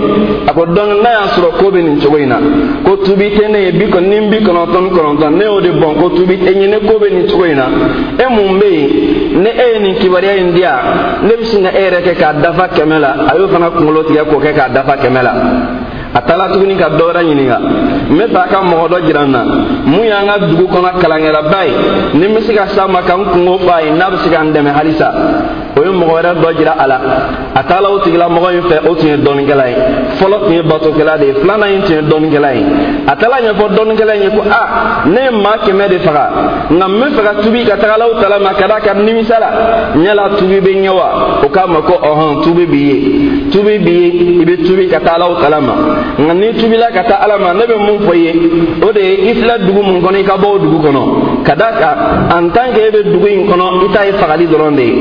a 0.47 0.53
ko 0.53 0.65
donc 0.65 1.01
n'a 1.01 1.09
y'a 1.11 1.25
sɔrɔ 1.35 1.49
ko 1.59 1.71
bɛ 1.71 1.81
nin 1.83 1.99
cogo 1.99 2.17
in 2.17 2.27
na 2.29 2.37
ko 2.83 2.97
tuubi 3.03 3.31
tɛ 3.35 3.49
ne 3.49 3.57
ye 3.65 3.71
bi 3.71 3.85
ni 3.85 4.27
bi 4.29 4.37
kɔnɔntɔn 4.43 5.31
ni 5.31 5.37
ne 5.37 5.43
y'o 5.45 5.59
de 5.61 5.69
bɔn 5.71 5.95
ko 5.99 6.09
tuubi 6.09 6.33
e 6.35 6.51
ɲini 6.53 6.79
ko 6.87 6.99
bɛ 6.99 7.09
nin 7.11 7.27
cogo 7.27 7.43
in 7.45 7.55
na 7.55 7.67
e 8.17 8.25
mun 8.29 8.59
bɛ 8.59 8.67
yen 8.71 9.43
ne 9.43 9.49
e 9.49 9.73
ye 9.73 9.79
nin 9.79 9.95
kibaruya 9.95 10.37
in 10.37 10.53
di 10.53 10.61
ne 10.61 11.33
bɛ 11.35 11.43
sin 11.45 11.63
ka 11.63 11.69
e 11.71 11.81
yɛrɛ 11.81 12.01
kɛ 12.03 12.13
k'a 12.15 12.33
dafa 12.41 12.67
kɛmɛ 12.67 12.99
la 12.99 13.15
a 13.31 13.37
y'o 13.37 13.47
fana 13.47 13.69
kunkolo 13.71 14.03
tigɛ 14.03 14.23
k'o 14.25 14.39
kɛ 14.39 14.53
k'a 14.53 14.69
dafa 14.73 14.95
kɛmɛ 14.97 15.21
la 15.23 15.33
a 16.15 16.21
taala 16.21 16.47
tuguni 16.53 16.75
ka 16.77 16.89
dɔ 16.89 17.03
wɛrɛ 17.07 17.21
ɲininka 17.27 17.57
n 18.09 18.15
bɛ 18.17 18.25
fɛ 18.33 18.39
a 18.39 18.47
ka 18.47 18.61
mɔgɔ 18.63 18.87
dɔ 18.89 18.97
jira 19.05 19.25
n 19.25 19.31
na 19.31 19.43
mun 19.85 20.05
y'an 20.07 20.25
ka 20.27 20.37
dugu 20.47 20.65
kɔnɔ 20.71 20.89
kalankɛlaba 21.01 21.59
ye 21.67 21.73
ni 22.19 22.25
n 22.27 22.33
bɛ 22.35 22.41
se 22.41 22.53
ka 22.53 22.67
s'a 22.67 22.87
ma 22.87 23.01
ka 23.01 23.15
n 23.17 23.25
kungo 23.25 23.59
ye 23.83 23.91
n'a 23.91 24.09
bɛ 24.09 24.17
se 24.23 24.29
ka 24.29 24.41
n 24.43 24.53
dɛmɛ 24.53 24.71
halisa 24.73 25.11
ye 25.85 25.91
mɔgɔ 25.99 26.13
wɛrɛ 26.15 26.33
dɔ 26.41 26.57
jira 26.57 26.73
a 26.77 26.87
la 26.87 26.99
a 27.55 27.63
taala 27.63 27.89
o 27.89 27.99
tigilamɔgɔ 27.99 28.49
in 28.53 28.61
fɛ 28.69 28.87
o 28.89 28.95
tun 28.95 29.07
ye 29.07 29.17
dɔnnikɛla 29.17 29.65
ye 29.69 29.75
fɔlɔ 30.19 30.39
tun 30.43 30.53
ye 30.53 30.61
batokɛla 30.61 31.17
de 31.17 31.25
ye 31.25 31.33
filanan 31.33 31.69
in 31.73 31.81
tun 31.83 31.95
ye 31.95 32.01
dɔnnikɛla 32.01 32.49
ye 32.55 32.63
a 33.07 33.15
taala 33.15 33.37
ɲɛfɔ 33.41 33.65
dɔnnikɛla 33.75 34.15
in 34.15 34.21
ye 34.23 34.29
ko 34.29 34.41
a 34.41 35.07
ne 35.07 35.19
ye 35.25 35.29
maa 35.31 35.57
kɛmɛ 35.57 35.89
de 35.89 35.99
faga 35.99 36.29
nka 36.69 36.85
n 36.87 36.93
bɛ 36.99 37.05
fɛ 37.15 37.21
ka 37.23 37.33
tubi 37.41 37.65
ka 37.65 37.77
taga 37.77 37.93
alahu 37.95 38.21
taala 38.21 38.39
ma 38.39 38.53
ka 38.53 38.67
d'a 38.67 38.79
kan 38.81 38.95
nimisa 39.03 39.39
la 39.39 39.49
ɲɛla 39.95 40.37
tubi 40.37 40.59
bɛ 40.61 40.71
ɲɛ 40.81 40.89
wa 40.89 41.07
o 41.43 41.47
k'a 41.49 41.67
ma 41.67 41.81
ko 41.81 41.93
ɔhɔn 42.01 42.43
tubi 42.43 42.65
b'i 42.65 42.81
ye 42.89 43.49
tubi 43.51 43.79
b'i 43.79 43.91
ye 43.91 44.41
i 44.41 44.45
bɛ 44.45 44.55
tubi 44.65 44.87
ka 44.89 44.99
taa 44.99 45.15
alahu 45.15 45.35
taala 45.41 45.59
ma 45.61 45.73
nka 46.19 46.33
n'i 46.33 46.53
tubila 46.53 46.91
ka 46.91 47.03
taa 47.03 47.19
ala 47.23 47.37
ma 47.37 47.53
ne 47.53 47.65
bɛ 47.65 47.75
mun 47.77 47.99
fɔ 48.05 48.13
i 48.13 48.19
ye 48.19 48.31
o 48.81 48.91
de 48.91 48.99
ye 48.99 49.31
i 49.31 49.33
filɛ 49.35 49.59
dugu 49.65 49.81
mun 49.81 50.01
kɔnɔ 50.01 50.17
i 50.19 50.23
ka 50.23 50.37
bɔ 50.37 50.47
o 50.47 50.57
dugu 50.59 50.77
kɔnɔ 50.87 51.43
ka 51.43 51.55
d'a 51.55 51.71
kan 51.79 51.95
en 52.37 52.49
tant 52.49 52.73
que 52.73 52.81
e 52.87 52.91
bɛ 52.91 53.03
dugu 53.11 53.27
in 53.27 53.47
kɔnɔ 53.47 53.65
i 53.85 53.93
ta 53.93 54.05
ye 54.05 54.11
fagali 54.13 54.47
dɔrɔn 54.47 54.75
de 54.75 54.81
ye 54.81 54.95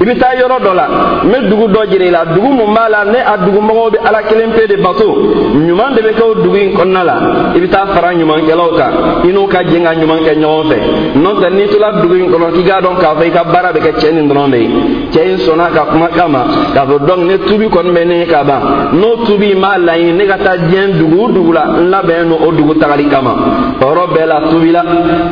i 0.00 0.04
bɛ 0.04 0.18
taa 0.18 0.29
yɔrɔ 0.34 0.58
dɔ 0.60 0.72
la 0.74 0.86
n 1.24 1.28
bɛ 1.30 1.48
dugu 1.48 1.66
dɔ 1.68 1.86
jira 1.90 2.04
i 2.04 2.10
la 2.10 2.24
dugu 2.24 2.48
mun 2.48 2.74
b'a 2.74 2.88
la 2.88 3.04
ne 3.04 3.18
a 3.18 3.36
dugumɔgɔw 3.36 3.90
bɛ 3.90 3.98
ala 4.04 4.22
kelen 4.22 4.52
pe 4.52 4.66
de 4.66 4.76
bato. 4.76 5.08
Ɲuman 5.54 5.94
de 5.94 6.00
bɛ 6.02 6.12
kɛ 6.14 6.22
o 6.22 6.34
dugu 6.34 6.56
in 6.56 6.72
kɔnɔna 6.76 7.04
la 7.04 7.16
i 7.54 7.60
bɛ 7.60 7.68
taa 7.68 7.86
fara 7.86 8.12
ɲumankɛlaw 8.14 8.70
kan 8.76 8.92
i 9.24 9.32
n'u 9.32 9.46
ka 9.48 9.62
jɛ 9.62 9.82
ka 9.82 9.92
ɲuman 9.94 10.20
kɛ 10.24 10.34
ɲɔgɔn 10.40 10.64
fɛ. 10.70 10.78
N'o 11.16 11.30
tɛ 11.40 11.50
n'i 11.50 11.66
tola 11.68 11.92
dugu 12.00 12.14
in 12.14 12.30
kɔnɔ 12.30 12.52
k'i 12.52 12.62
k'a 12.64 12.80
dɔn 12.80 12.96
k'a 13.00 13.14
fɔ 13.14 13.26
i 13.26 13.30
ka 13.30 13.44
baara 13.44 13.72
bɛ 13.72 13.80
kɛ 13.80 13.92
cɛ 14.00 14.12
nin 14.12 14.28
dɔrɔn 14.28 14.50
de 14.50 14.58
ye. 14.58 14.68
Cɛ 15.12 15.20
in 15.30 15.38
sɔnna 15.38 15.70
ka 15.72 15.84
kuma 15.90 16.08
kama 16.08 16.44
k'a 16.74 16.86
fɔ 16.86 17.06
donc 17.06 17.20
ne 17.26 17.38
tubi 17.38 17.66
kɔni 17.68 17.90
bɛ 17.92 18.04
ne 18.06 18.26
ka 18.26 18.44
ban. 18.44 18.60
N'o 18.92 19.24
tubi 19.26 19.54
m'a 19.54 19.78
laɲini 19.78 20.12
ne 20.16 20.26
ka 20.26 20.36
taa 20.38 20.56
diɲɛ 20.56 20.98
dugu 20.98 21.24
o 21.24 21.28
dugu 21.28 21.52
la 21.52 21.64
n 21.78 21.90
labɛn 21.90 22.28
no 22.28 22.36
o 22.46 22.52
dugu 22.52 22.74
tagali 22.78 23.08
kama. 23.08 23.34
O 23.80 23.84
yɔrɔ 23.84 24.04
bɛɛ 24.14 24.26
la 24.26 24.40
tubila 24.50 24.82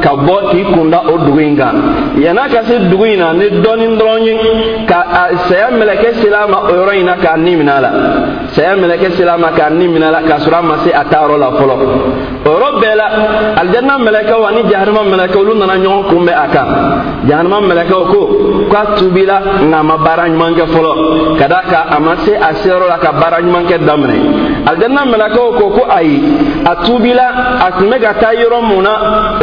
ka 0.03 0.11
bɔ 0.17 0.51
k'i 0.51 0.65
kunda 0.73 1.03
o 1.09 1.19
dugu 1.19 1.41
in 1.41 1.57
kan. 1.57 1.75
Yan'a 2.19 2.49
ka 2.49 2.63
se 2.65 2.79
dugu 2.91 3.05
in 3.05 3.19
na 3.19 3.33
ni 3.33 3.51
dɔɔni 3.51 3.97
dɔrɔn 3.97 4.25
ye 4.25 4.35
ka 4.89 5.07
saya 5.49 5.69
mɛlɛkɛ 5.71 6.09
sela 6.21 6.47
ma 6.49 6.59
o 6.65 6.73
yɔrɔ 6.73 6.93
in 7.01 7.05
na 7.05 7.17
k'a 7.17 7.37
ni 7.37 7.57
minɛ 7.57 7.73
a 7.77 7.81
la 7.81 7.91
saya 8.53 8.75
mɛlɛkɛ 8.75 9.11
sela 9.17 9.37
ma 9.37 9.51
k'a 9.53 9.71
ni 9.71 9.87
minɛ 9.87 10.07
a 10.09 10.11
la 10.11 10.21
k'a 10.23 10.39
sɔrɔ 10.39 10.59
a 10.59 10.63
ma 10.63 10.75
se 10.85 10.91
a 10.91 11.05
taa 11.05 11.23
yɔrɔ 11.29 11.37
la 11.39 11.51
fɔlɔ 11.59 11.75
o 12.47 12.49
yɔrɔ 12.49 12.69
bɛɛ 12.81 12.95
la 12.97 13.07
alijanna 13.61 13.95
mɛlɛkɛw 13.99 14.43
ani 14.49 14.63
jahanama 14.71 15.03
mɛlɛkɛw 15.13 15.39
olu 15.39 15.55
nana 15.59 15.77
ɲɔgɔn 15.77 16.05
kunbɛn 16.09 16.35
a 16.35 16.47
kan 16.55 16.69
jahanama 17.29 17.59
mɛlɛkɛw 17.69 18.03
ko 18.13 18.21
k'a 18.73 18.83
tubila 18.97 19.37
nka 19.63 19.79
a 19.79 19.83
ma 19.83 19.97
baara 19.99 20.25
ɲuman 20.29 20.55
kɛ 20.57 20.65
fɔlɔ 20.75 20.93
ka 21.39 21.47
d'a 21.49 21.63
kan 21.71 21.85
a 21.91 22.01
ma 22.01 22.13
se 22.25 22.33
a 22.35 22.51
seyɔrɔ 22.55 22.89
la 22.89 22.99
ka 22.99 23.13
baara 23.13 23.39
ɲuman 23.43 23.65
kɛ 23.69 23.77
daminɛ 23.85 24.17
alijanna 24.67 25.01
mɛlɛkɛw 25.05 25.59
ko 25.59 25.65
ko 25.77 25.83
ayi 25.91 26.23
a 26.65 26.75
tubila 26.85 27.27
a 27.67 27.73
tun 27.79 27.91
bɛ 27.91 28.01
ka 28.01 28.15
taa 28.15 28.33
yɔrɔ 28.33 28.59
mun 28.63 28.83
na 28.83 28.93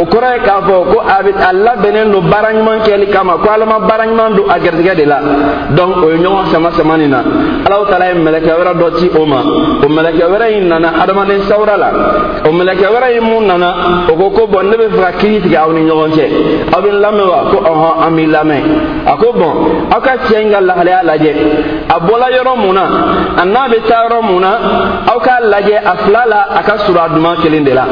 o 0.00 0.04
kɔrɔ 0.04 0.28
ye 0.34 0.40
k'a 0.42 0.60
fɔ 0.66 0.74
ko 0.90 0.98
a 1.06 1.22
bɛ 1.22 1.30
a 1.48 1.52
labɛnnen 1.52 2.10
don 2.10 2.22
baara 2.30 2.52
ɲuman 2.52 2.80
kɛli 2.82 3.06
kama 3.12 3.38
ko 3.38 3.48
ala 3.48 3.64
ma 3.66 3.78
baara 3.78 4.06
ɲuman 4.06 4.34
don 4.34 4.50
a 4.50 4.58
garijɛgɛ 4.58 4.94
de 4.96 5.04
la 5.06 5.18
donc 5.76 5.96
o 6.02 6.10
ye 6.10 6.18
ɲɔgɔn 6.18 6.46
sama 6.52 6.70
sama 6.72 6.96
nin 6.96 7.10
na 7.10 7.22
alahu 7.66 7.86
taala 7.88 8.06
ye 8.08 8.14
mɛlɛkɛ 8.14 8.52
wɛrɛ 8.58 8.72
dɔ 8.78 8.98
ci 8.98 9.10
o 9.18 9.26
ma 9.26 9.40
o 9.82 9.88
mɛlɛkɛ 9.88 10.24
wɛrɛ 10.32 10.46
in 10.58 10.68
nana 10.68 10.88
adamaden 11.02 11.42
sawura 11.48 11.76
la 11.76 11.90
o 12.44 12.52
mɛlɛkɛ 12.52 12.86
wɛrɛ 12.94 13.18
in 13.18 13.24
mun 13.24 13.46
nana 13.46 13.74
o 14.10 14.14
ko 14.16 14.30
ko 14.30 14.46
bɔn 14.46 14.70
ne 14.70 14.76
bɛ 14.76 14.86
fɛ 14.90 15.00
ka 15.00 15.12
kiiri 15.18 15.40
tigɛ 15.42 15.56
aw 15.56 15.72
ni 15.72 15.80
ɲɔgɔn 15.88 16.10
cɛ 16.16 16.26
aw 16.74 16.80
bɛ 16.80 16.88
n 16.90 17.00
lamɛn 17.00 17.26
wa 17.28 17.40
ko 17.50 17.56
ɔhɔn 17.70 18.06
an 18.06 18.10
b'i 18.16 18.26
lamɛn 18.26 18.62
a 19.06 19.16
ko 19.16 19.32
bɔn 19.32 19.54
aw 19.92 20.00
ka 20.00 20.12
cɛ 20.28 20.42
in 20.42 20.50
ka 20.50 20.60
lahalaya 20.60 21.02
lajɛ 21.02 21.32
a 21.88 22.00
bɔla 22.00 22.26
yɔrɔ 22.36 22.56
mun 22.56 22.74
na 22.74 22.84
a 23.36 23.44
n'a 23.44 23.68
bɛ 23.68 23.78
taa 23.88 24.08
yɔrɔ 24.08 24.22
mun 24.22 24.40
na 24.40 24.50
aw 25.06 25.18
k'a 25.18 25.40
lajɛ 25.42 25.76
a 25.84 25.96
fila 26.04 26.24
la 26.26 26.40
a 26.58 26.62
ka 26.62 26.76
surun 26.78 27.04
a 27.04 27.08
duman 27.14 27.36
kelen 27.42 27.64
de 27.64 27.74
la. 27.74 27.84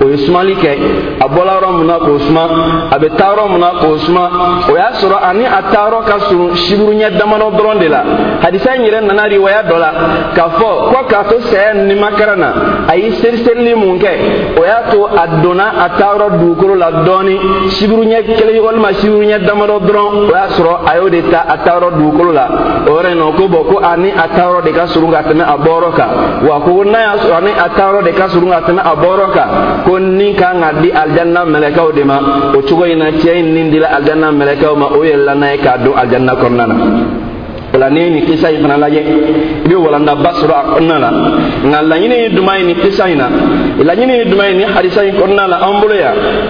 O 0.00 0.08
ye 0.08 0.16
sumali 0.16 0.54
kɛ 0.54 0.72
a 1.20 1.26
bɔla 1.28 1.52
yɔrɔ 1.58 1.78
min 1.78 1.86
na 1.86 1.98
k'o 1.98 2.18
suma 2.20 2.42
a 2.90 2.98
bɛ 2.98 3.16
taa 3.16 3.34
yɔrɔ 3.34 3.50
min 3.50 3.60
na 3.60 3.70
k'o 3.80 3.98
suma 3.98 4.30
o 4.70 4.76
y'a 4.76 4.92
sɔrɔ 4.92 5.18
ani 5.22 5.44
a 5.44 5.62
taa 5.72 5.90
yɔrɔ 5.90 6.04
ka 6.06 6.18
surun 6.28 6.54
siburu 6.68 6.92
ɲɛ 6.92 7.16
damadɔ 7.18 7.50
dɔrɔn 7.56 7.78
de 7.80 7.88
la. 7.88 8.04
Hadisa 8.42 8.76
in 8.76 8.82
yɛrɛ 8.84 9.00
nana 9.06 9.28
riwaya 9.28 9.62
dɔ 9.62 9.76
la 9.78 9.90
k'a 10.34 10.48
fɔ 10.58 10.68
ko 10.92 10.98
k'a 11.08 11.24
to 11.28 11.40
saya 11.48 11.74
nimakara 11.74 12.36
na 12.36 12.48
a 12.88 12.96
y'i 12.96 13.12
seri-serili 13.20 13.74
mun 13.74 13.98
kɛ 13.98 14.12
o 14.56 14.62
y'a 14.64 14.90
to 14.90 15.04
a 15.06 15.42
donna 15.42 15.72
a 15.84 15.88
taayɔrɔ 15.98 16.38
dugukolo 16.38 16.74
la 16.76 16.90
dɔɔni 17.04 17.34
sibiri 17.70 18.06
ɲɛ 18.06 18.36
kelen 18.36 18.60
walima 18.62 18.92
sibiri 19.00 19.26
ɲɛ 19.26 19.38
damadɔ 19.46 19.80
dɔrɔn 19.80 20.14
o 20.14 20.30
y'a 20.30 20.48
sɔrɔ 20.56 20.74
a 20.86 20.96
y'o 20.96 21.08
de 21.08 21.22
ta 21.30 21.44
a 21.48 21.56
dugukolo 21.90 22.32
la. 22.32 22.46
O 22.86 22.90
yɔrɔ 22.90 23.08
in 23.12 23.36
ko 23.36 23.48
bɔn 23.48 23.64
ko 23.68 23.78
a 23.82 24.62
de 24.62 24.72
ka 24.72 24.86
surun 24.86 25.10
ka 25.12 25.22
tɛmɛ 25.22 25.42
a 25.42 25.56
kan 25.96 26.10
wa 26.46 26.60
ko 26.60 26.84
n'a 26.84 26.98
y'a 27.00 27.16
sɔrɔ 27.16 27.36
a 27.36 27.40
ni 27.40 27.50
a 27.50 28.02
de 28.02 28.12
ka 28.12 28.28
surun 28.28 28.50
ka 28.50 28.60
tɛmɛ 28.66 28.80
a 28.84 28.94
bɔyɔrɔ 28.96 29.32
kan 29.32 29.48
ko 29.84 29.98
ni 29.98 30.34
kan 30.34 30.60
ka 30.60 30.72
di 30.80 30.90
alijanna 30.90 31.44
mɛlɛkɛw 31.44 31.94
de 31.94 32.04
ma 32.04 32.18
o 32.54 32.60
cogo 32.62 32.84
in 32.84 32.98
na 32.98 33.10
cɛ 33.10 33.38
in 33.38 33.54
nin 33.54 33.70
dila 33.70 33.88
alijanna 33.96 34.32
mɛlɛkɛw 34.32 34.76
ma 34.76 34.86
o 34.86 35.02
yɛlɛla 35.02 35.34
n'a 35.34 35.52
ye 35.52 35.58
k'a 35.58 35.78
don 35.78 35.94
alijanna 35.96 36.34
kɔnɔna 36.34 36.57
hermana. 36.58 37.27
Wala 37.78 37.90
ne 37.90 38.10
ni 38.10 38.22
kisa 38.26 38.50
in 38.50 38.60
fana 38.62 38.76
lajɛ 38.76 39.00
i 39.64 39.68
bɛ 39.68 39.74
walandaba 39.76 40.32
sɔrɔ 40.34 40.54
a 40.54 40.64
kɔnɔna 40.74 40.98
la 40.98 41.10
nka 41.64 41.82
laɲini 41.82 42.16
ye 42.22 42.28
duman 42.30 42.58
ye 42.58 42.64
ni 42.66 42.74
kisa 42.74 43.08
in 43.08 43.18
na 43.18 43.28
laɲini 43.78 44.14
ye 44.18 44.24
duman 44.24 44.46
ye 44.50 44.54
ni 44.58 44.64
hadisa 44.64 45.04
in 45.06 45.14
kɔnɔna 45.14 45.46
la 45.46 45.56
an 45.62 45.80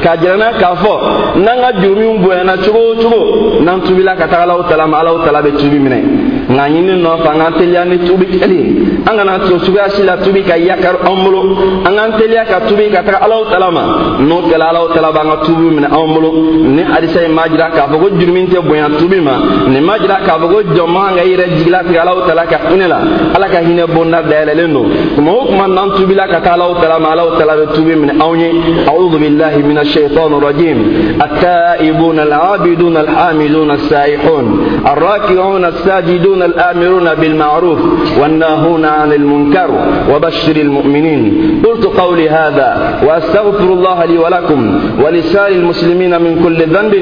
k'a 0.02 0.16
jira 0.16 0.52
k'a 0.58 0.74
fɔ 0.74 0.94
n'an 1.36 1.60
ka 1.60 1.80
jurumiw 1.80 2.18
bonyana 2.18 2.56
cogo 2.64 2.78
o 2.78 2.94
cogo 2.96 3.60
n'an 3.60 3.80
tubila 3.82 4.16
ka 4.16 4.26
taga 4.26 4.44
alaw 4.44 4.62
tala 4.68 4.86
ma 4.86 5.00
alaw 5.00 5.24
tala 5.24 5.42
bɛ 5.42 5.50
tubi 5.58 5.78
minɛ 5.78 6.00
nka 6.48 6.64
ɲini 6.68 6.94
nɔfɛ 7.02 7.28
an 7.28 7.38
k'an 7.38 7.52
teliya 7.58 7.84
ni 7.84 7.98
tubi 7.98 8.26
kɛli 8.26 8.60
an 9.06 9.16
kana 9.16 9.38
to 9.46 9.58
cogoya 9.58 9.88
si 9.90 10.02
la 10.02 10.16
tubi 10.16 10.42
ka 10.42 10.56
yakari 10.56 10.98
an 11.04 11.16
bolo 11.24 11.40
an 11.84 11.94
k'an 11.94 12.12
teliya 12.18 12.44
ka 12.46 12.60
tubi 12.66 12.88
ka 12.90 13.02
taga 13.02 13.18
alaw 13.24 13.70
ma. 13.70 13.82
N'o 14.20 14.48
kɛla 14.48 14.70
alaw 14.70 14.88
tala 14.94 15.12
b'an 15.12 15.28
ka 15.28 15.36
tubi 15.44 15.68
minɛ 15.76 15.86
an 15.92 16.06
bolo 16.14 16.30
ni 16.64 16.82
hadisa 16.82 17.24
in 17.24 17.32
m'a 17.32 17.48
k'a 17.48 17.88
fɔ 17.88 17.98
ko 18.00 18.08
jurumi 18.18 18.46
tɛ 18.48 18.60
bonya 18.66 18.88
tubi 18.98 19.20
ma. 19.20 19.38
Nin 19.68 19.82
m'a 19.84 19.98
jira 19.98 20.20
k'a 20.24 20.38
fɔ 20.38 20.46
ko 20.48 20.62
jɔnma 20.74 21.14
kan 21.16 21.17
ka 21.18 21.22
i 21.26 21.31
yɛrɛ 21.33 21.44
jigilatigɛ 21.57 21.98
alaw 22.04 22.18
tala 22.26 22.46
ka 22.46 22.59
hinɛ 22.70 22.87
la. 22.92 22.98
Ala 23.35 23.46
ka 23.48 23.59
hinɛ 23.66 23.85
bonda 23.94 24.22
dayɛlɛlen 24.22 24.72
don 24.72 24.87
tuma 25.16 25.31
o 25.33 25.46
tuma 25.50 25.66
n'an 25.66 25.88
tubila 25.96 26.24
ka 26.31 26.40
taa 26.40 26.54
alaw 26.54 26.74
tala 26.81 26.98
ma 26.98 27.09
alaw 27.14 27.28
tala 27.38 27.52
bɛ 27.59 27.64
tubi 27.74 27.94
minɛ 27.96 28.14
anw 28.22 28.35
ye 28.37 28.48
أعوذ 28.88 29.18
بالله 29.18 29.57
من 29.57 29.78
الشيطان 29.78 30.35
الرجيم 30.35 30.78
التائبون 31.22 32.18
العابدون 32.18 32.96
الحامدون 32.96 33.70
السائحون 33.70 34.66
الراكعون 34.87 35.64
الساجدون 35.64 36.42
الآمرون 36.42 37.14
بالمعروف 37.14 37.78
والناهون 38.20 38.85
عن 38.85 39.12
المنكر 39.12 39.70
وبشر 40.12 40.57
المؤمنين 40.57 41.62
قلت 41.66 41.85
قولي 41.87 42.28
هذا 42.31 42.98
وأستغفر 43.07 43.72
الله 43.72 44.04
لي 44.04 44.18
ولكم 44.18 44.81
ولسائر 45.04 45.57
المسلمين 45.57 46.22
من 46.22 46.40
كل 46.44 46.59
ذنب 46.74 46.94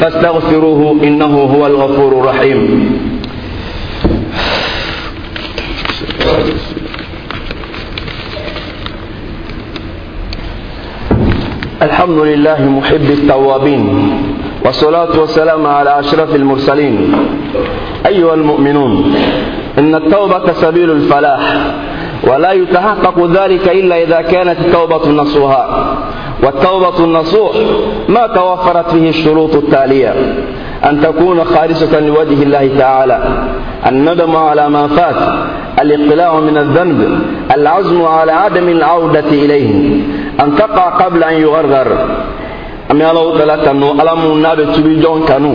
فاستغفروه 0.00 0.96
إنه 1.02 1.34
هو 1.54 1.66
الغفور 1.66 2.12
الرحيم 2.20 2.60
الحمد 11.82 12.18
لله 12.18 12.60
محب 12.68 13.08
التوابين 13.10 13.84
والصلاة 14.64 15.20
والسلام 15.20 15.66
على 15.66 16.00
أشرف 16.00 16.34
المرسلين 16.34 17.12
أيها 18.06 18.34
المؤمنون 18.34 19.14
إن 19.78 19.94
التوبة 19.94 20.52
سبيل 20.52 20.90
الفلاح. 20.90 21.40
ولا 22.28 22.52
يتحقق 22.52 23.30
ذلك 23.32 23.68
إلا 23.68 24.02
إذا 24.02 24.20
كانت 24.20 24.58
التوبة 24.60 25.08
نصوحا 25.08 25.96
والتوبة 26.42 27.04
النصوح 27.04 27.56
ما 28.08 28.26
توفرت 28.26 28.90
فيه 28.90 29.08
الشروط 29.08 29.54
التالية. 29.54 30.14
أن 30.84 31.00
تكون 31.00 31.44
خالصة 31.44 32.00
لوجه 32.00 32.42
الله 32.42 32.70
تعالى. 32.78 33.18
الندم 33.86 34.36
على 34.36 34.68
ما 34.68 34.86
فات. 34.86 35.20
الإقلاع 35.82 36.40
من 36.40 36.56
الذنب. 36.56 37.20
العزم 37.56 38.02
على 38.02 38.32
عدم 38.32 38.68
العودة 38.68 39.28
إليه. 39.28 39.70
أن 40.40 40.56
تقع 40.56 40.88
قبل 40.88 41.24
أن 41.24 41.34
يغرغر 41.34 41.88
أمي 42.90 43.10
الله 43.10 43.38
تعالى 43.38 43.56
تنو 43.64 43.92
ألم 43.92 44.42
نابي 44.42 44.64
تبي 44.64 45.00
جون 45.00 45.24
كانو 45.28 45.54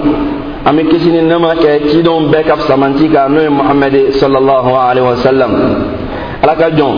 أمي 0.69 0.84
كسيني 0.84 1.21
نما 1.21 1.56
كيدون 1.56 2.32
بيك 2.32 2.56
سمانتيكا 2.56 3.28
نوي 3.28 3.49
محمد 3.49 4.06
صلى 4.10 4.38
الله 4.38 4.78
عليه 4.78 5.04
وسلم. 5.12 5.51
Ala 6.43 6.56
ka 6.56 6.69
jɔn 6.69 6.95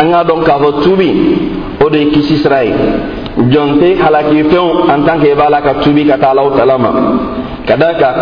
an 0.00 0.10
k'a 0.12 0.24
dɔn 0.24 0.42
k'a 0.44 0.58
fɔ 0.58 0.82
tubi 0.82 1.10
o 1.84 1.88
de 1.90 1.98
ye 1.98 2.10
kisi 2.10 2.36
sira 2.36 2.64
ye 2.64 2.72
jɔn 3.50 3.78
tɛ 3.80 3.96
halaki 4.02 4.42
fɛnw 4.44 4.90
en 4.94 5.02
tant 5.04 5.18
que 5.20 5.30
i 5.32 5.34
b'a 5.34 5.50
la 5.50 5.60
ka 5.60 5.74
tubi 5.82 6.06
ka 6.06 6.16
taa 6.18 6.30
alaw 6.30 6.50
tala 6.56 6.78
ma 6.78 6.90
ka 7.66 7.76
da 7.76 7.94
kan 7.94 8.14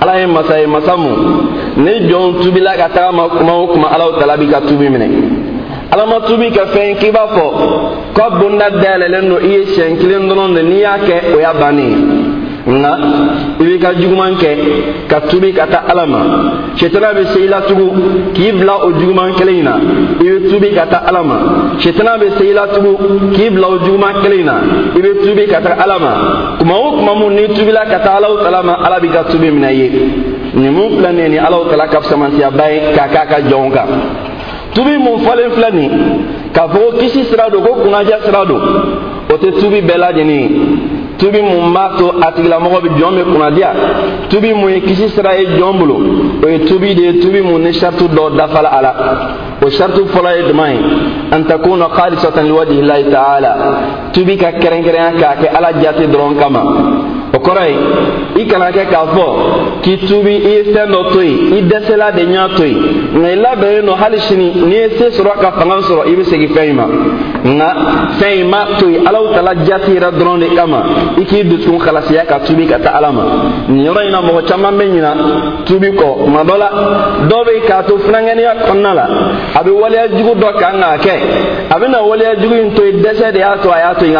ala 0.00 0.18
ye 0.20 0.26
masa 0.26 0.58
ye 0.60 0.66
masa 0.66 0.96
mun 0.96 1.48
ni 1.76 2.08
jɔn 2.08 2.40
tubila 2.42 2.76
ka 2.76 2.88
taga 2.88 3.12
ma 3.12 3.28
kuma 3.28 3.52
o 3.52 3.66
kuma 3.68 3.88
alaw 3.88 4.18
tala 4.18 4.36
bi 4.36 4.46
ka 4.48 4.60
tubi 4.60 4.88
minɛ 4.88 5.08
ala 5.92 6.06
ma 6.06 6.20
tubi 6.26 6.50
ka 6.50 6.66
fɛn 6.66 6.96
k'i 6.98 7.10
b'a 7.10 7.26
fɔ 7.34 7.46
ko 8.14 8.22
bonda 8.38 8.70
dayɛlɛlen 8.70 9.28
don 9.28 9.40
i 9.42 9.48
ye 9.48 9.64
siɲɛ 9.66 9.96
kelen 10.00 10.28
dɔrɔn 10.28 10.54
de 10.54 10.62
n'i 10.62 10.80
y'a 10.80 10.98
kɛ 10.98 11.34
o 11.34 11.38
y'a 11.40 11.52
bannen 11.54 12.27
nka 12.68 12.92
i 13.60 13.64
b'i 13.64 13.78
ka 13.78 13.94
juguman 13.94 14.36
kɛ 14.36 14.50
ka 15.08 15.20
tubi 15.28 15.52
ka 15.52 15.66
taa 15.66 15.84
ala 15.88 16.06
ma 16.06 16.20
sitana 16.76 17.12
bɛ 17.14 17.24
se 17.32 17.38
i 17.40 17.48
la 17.48 17.60
tugun 17.62 18.32
k'i 18.34 18.52
bila 18.52 18.84
o 18.84 18.92
juguman 18.92 19.32
kelen 19.38 19.56
in 19.56 19.64
na 19.64 19.74
i 20.20 20.24
bɛ 20.24 20.50
tubi 20.50 20.74
ka 20.74 20.84
taa 20.86 21.04
ala 21.08 21.22
ma 21.22 21.36
sitana 21.78 22.18
bɛ 22.18 22.36
se 22.36 22.44
i 22.44 22.52
la 22.52 22.66
tugun 22.68 23.32
k'i 23.32 23.50
bila 23.50 23.68
o 23.68 23.78
juguman 23.78 24.20
kelen 24.22 24.40
in 24.40 24.46
na 24.46 24.56
i 24.94 25.00
bɛ 25.00 25.10
tubi 25.24 25.46
ka 25.46 25.60
taa 25.60 25.80
ala 25.82 25.98
ma 25.98 26.12
kuma 26.58 26.74
o 26.74 26.96
kuma 26.98 27.14
mun 27.14 27.34
n'i 27.34 27.48
tubila 27.54 27.86
ka 27.86 27.98
taa 28.00 28.16
alaw 28.18 28.36
tala 28.44 28.62
ma 28.62 28.74
ala 28.84 29.00
b'i 29.00 29.08
ka 29.08 29.24
tubi 29.24 29.50
minɛ 29.50 29.70
i 29.72 29.76
ye 29.80 29.88
nin 30.54 30.70
mun 30.72 30.90
filɛ 30.96 31.10
nin 31.12 31.22
ye 31.24 31.28
ni 31.28 31.38
alaw 31.38 31.64
tala 31.70 31.88
ka 31.88 32.00
fisamantiyaba 32.02 32.70
ye 32.70 32.80
k'a 32.94 33.08
k'a 33.08 33.26
ka 33.26 33.38
jɔnw 33.48 33.72
kan 33.72 33.88
tubi 34.74 34.98
mun 34.98 35.24
fɔlen 35.24 35.50
filɛ 35.56 35.70
nin 35.72 35.90
k'a 36.52 36.68
fɔ 36.68 36.78
ko 36.78 36.96
kisi 36.98 37.24
sira 37.24 37.48
don 37.50 37.62
ko 37.62 37.80
kunnadiya 37.82 38.18
sira 38.26 38.44
don 38.44 38.60
o 39.30 39.34
tɛ 39.36 39.52
tubi 39.58 39.80
bɛɛ 39.80 39.96
lajɛlen 39.96 40.28
ye 40.28 40.97
tubi 41.18 41.42
mun 41.42 41.72
b'a 41.72 41.96
to 41.98 42.10
a 42.22 42.32
tigilamɔgɔ 42.32 42.80
bɛ 42.82 42.88
jɔn 42.98 43.14
bɛ 43.16 43.24
kunnadiya 43.24 43.70
tubi 44.28 44.54
mun 44.54 44.70
ye 44.70 44.80
kisi 44.80 45.08
sira 45.08 45.34
ye 45.36 45.46
jɔn 45.58 45.78
bolo 45.78 45.96
o 46.42 46.48
ye 46.48 46.58
tubi 46.66 46.94
de 46.94 47.02
ye 47.02 47.12
tubi 47.20 47.40
mun 47.42 47.62
ni 47.62 47.72
sariti 47.72 48.04
dɔw 48.08 48.36
dafala 48.36 48.70
a 48.70 48.80
la 48.82 48.94
o 49.60 49.68
sariti 49.70 50.00
fɔlɔ 50.08 50.36
ye 50.36 50.42
jumɛn 50.48 50.72
ye 50.72 50.80
an 51.32 51.44
takuna 51.44 51.88
khalisatan 51.88 52.46
liwajhi 52.46 52.82
llahi 52.82 53.04
ta'ala 53.10 53.56
tubi 54.12 54.36
ka 54.36 54.52
kɛrɛnkɛrɛnya 54.52 55.12
k'a 55.18 55.36
kɛ 55.40 55.56
ala 55.56 55.72
jate 55.82 56.06
dɔrɔn 56.08 56.38
kama 56.38 56.62
o 57.34 57.38
kɔrɔ 57.38 57.62
ye 57.68 57.76
i 58.42 58.46
kana 58.46 58.70
kɛ 58.70 58.84
k'a 58.90 59.06
fɔ 59.14 59.26
k'i 59.82 59.96
tubi 60.06 60.34
i 60.36 60.48
ye 60.48 60.62
fɛn 60.72 60.90
dɔ 60.90 61.12
to 61.12 61.20
yen 61.20 61.52
i 61.58 61.62
dɛsɛla 61.62 62.12
de 62.14 62.22
y'a 62.22 62.48
to 62.56 62.64
yen 62.64 62.78
nka 63.14 63.28
i 63.32 63.36
labɛnnen 63.36 63.86
don 63.86 63.96
hali 63.96 64.18
sini 64.20 64.52
n'i 64.54 64.74
ye 64.74 64.88
se 64.98 65.10
sɔrɔ 65.10 65.38
ka 65.40 65.52
fanga 65.58 65.76
sɔrɔ 65.80 66.06
i 66.06 66.14
bɛ 66.16 66.24
segin 66.24 66.48
fɛn 66.48 66.68
in 66.70 66.76
ma 66.76 66.86
nka 67.44 67.74
fɛn 68.18 68.40
in 68.40 68.48
ma 68.48 68.66
to 68.78 68.88
yen 68.88 69.06
alaw 69.06 69.34
tala 69.34 69.54
jati 69.64 69.90
yɛrɛ 69.92 70.10
dɔrɔn 70.18 70.38
de 70.40 70.54
kama 70.56 70.84
i 71.18 71.24
k'i 71.24 71.44
dusukun 71.44 71.78
kalasiya 71.78 72.24
ka 72.26 72.38
tubi 72.40 72.66
ka 72.66 72.78
taa 72.78 72.96
ala 72.96 73.12
ma 73.12 73.22
nin 73.68 73.84
yɔrɔ 73.84 74.06
in 74.06 74.12
na 74.12 74.22
mɔgɔ 74.22 74.46
caman 74.48 74.74
bɛ 74.78 74.84
ɲina 74.88 75.14
tubi 75.66 75.90
kɔ 75.92 76.24
tuma 76.24 76.44
dɔ 76.44 76.58
la 76.58 76.70
dɔw 77.28 77.44
bɛ 77.44 77.66
k'a 77.66 77.82
to 77.86 77.98
funankɛniya 77.98 78.54
kɔnɔna 78.66 78.94
la 78.94 79.06
a 79.54 79.62
bɛ 79.62 79.70
waleya 79.70 80.08
jugu 80.16 80.34
dɔ 80.34 80.58
kan 80.58 80.80
k'a 80.80 80.98
kɛ 80.98 81.14
a 81.70 81.78
bɛ 81.78 81.90
na 81.90 82.02
waleya 82.02 82.36
jugu 82.40 82.54
in 82.54 82.74
to 82.74 82.82
yen 82.86 83.02
dɛsɛ 83.02 83.32
de 83.32 83.38
y'a 83.38 83.56
to 83.60 83.68
a 83.70 83.78
y'a 83.78 83.94
to 83.94 84.06
yen 84.06 84.16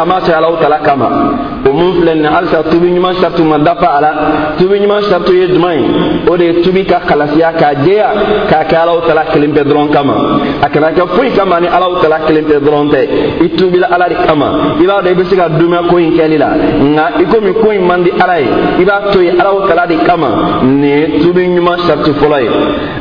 ɲuman 2.98 3.14
sariti 3.20 3.42
ma 3.42 3.58
dafa 3.58 3.88
a 3.96 4.00
la 4.00 4.10
tubi 4.58 4.78
ɲuman 4.80 5.02
sariti 5.08 5.32
ye 5.32 5.46
jumɛn 5.48 5.78
ye 5.78 5.86
o 6.28 6.36
de 6.36 6.44
ye 6.44 6.62
tubi 6.62 6.84
ka 6.84 7.00
kalasiya 7.06 7.52
k'a 7.52 7.74
jɛya 7.74 8.08
k'a 8.48 8.64
kɛ 8.64 8.76
alaw 8.76 9.00
tala 9.06 9.24
kelen 9.32 9.52
pe 9.52 9.62
dɔrɔn 9.62 9.90
kama. 9.92 10.14
A 10.62 10.68
kana 10.68 10.90
kɛ 10.92 11.06
foyi 11.14 11.30
kama 11.30 11.60
ni 11.60 11.66
alaw 11.68 12.00
tala 12.02 12.18
kelen 12.26 12.44
pe 12.44 12.58
dɔrɔn 12.58 12.90
tɛ. 12.90 13.08
I 13.44 13.48
tubila 13.56 13.86
ala 13.90 14.08
de 14.08 14.14
kama. 14.26 14.76
I 14.80 14.84
b'a 14.84 15.02
dɔn 15.02 15.12
i 15.12 15.14
bɛ 15.14 15.24
se 15.28 15.36
ka 15.36 15.48
dumɛ 15.48 15.88
ko 15.88 15.96
in 15.98 16.12
kɛli 16.12 16.38
la. 16.38 16.50
Nka 16.82 17.20
i 17.20 17.24
komi 17.24 17.52
ko 17.62 17.70
in 17.70 17.86
man 17.86 18.02
di 18.02 18.10
ala 18.10 18.40
ye. 18.40 18.48
I 18.80 18.84
b'a 18.84 19.12
to 19.12 19.22
yen 19.22 19.40
alaw 19.40 19.66
tala 19.68 19.86
de 19.86 19.96
kama 20.18 20.62
nin 20.62 20.82
ye 20.84 21.20
tubi 21.22 21.46
ɲuman 21.46 21.78
sariti 21.86 22.10
fɔlɔ 22.12 22.38
ye 22.42 22.50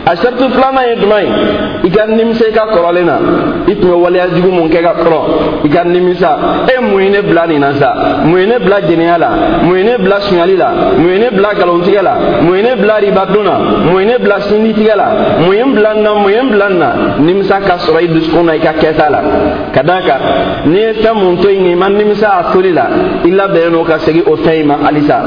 a 0.06 0.15
sariti 0.15 0.43
filanan 0.53 0.86
ye 0.89 0.95
jumɛn 1.01 1.23
ye 1.25 1.88
i 1.88 1.89
ka 1.89 2.06
nimisa 2.08 2.45
i 2.47 2.51
ka 2.51 2.67
kɔrɔlen 2.71 3.06
na 3.06 3.19
i 3.67 3.75
tun 3.75 3.89
bɛ 3.89 3.95
waleya 3.95 4.27
jugu 4.36 4.51
mun 4.51 4.69
kɛ 4.69 4.82
ka 4.82 4.93
kɔrɔ 4.93 5.65
i 5.65 5.69
ka 5.69 5.84
nimisa 5.84 6.38
e 6.67 6.82
mun 6.82 7.01
ye 7.01 7.10
ne 7.10 7.21
bila 7.21 7.47
nin 7.47 7.60
na 7.60 7.73
sa 7.73 8.21
mun 8.23 8.39
ye 8.39 8.45
ne 8.45 8.60
bila 8.60 8.82
jɛnɛya 8.82 9.17
la 9.17 9.30
mun 9.63 9.77
ye 9.77 9.84
ne 9.84 9.97
bila 9.97 10.21
sunyali 10.21 10.56
la 10.58 10.71
mun 10.97 11.10
ye 11.10 11.19
ne 11.19 11.30
bila 11.32 11.53
nkalontigɛ 11.53 12.01
la 12.01 12.13
mun 12.41 12.56
ye 12.56 12.62
ne 12.63 12.75
bila 12.75 12.99
ribadon 12.99 13.43
na 13.43 13.58
mun 13.91 13.99
ye 13.99 14.06
ne 14.06 14.17
bila 14.19 14.39
sinditigɛ 14.41 14.95
la 14.95 15.08
mun 15.41 15.53
ye 15.53 15.63
n 15.63 15.73
bila 15.73 15.93
n 15.95 16.03
na 16.03 16.13
mun 16.13 16.30
ye 16.30 16.39
n 16.41 16.49
bila 16.49 16.69
n 16.69 16.77
na 16.77 16.93
nimisa 17.19 17.60
ka 17.62 17.77
sɔrɔ 17.77 18.03
i 18.03 18.08
dusukun 18.08 18.45
na 18.45 18.53
i 18.56 18.60
ka 18.60 18.73
kɛta 18.73 19.10
la 19.10 19.21
ka 19.73 19.82
da 19.82 20.01
kan 20.01 20.21
ni 20.65 20.80
ye 20.80 20.93
fɛn 20.93 21.15
mun 21.15 21.38
to 21.41 21.49
yen 21.49 21.63
nka 21.63 21.71
i 21.71 21.75
ma 21.75 21.89
nimisa 21.89 22.30
a 22.39 22.53
toli 22.53 22.71
la 22.71 22.88
i 23.25 23.32
labɛnnen 23.32 23.71
no 23.71 23.84
ka 23.84 23.97
segi 23.99 24.23
o 24.25 24.36
fɛn 24.36 24.62
in 24.62 24.67
ma 24.67 24.77
halisa 24.84 25.23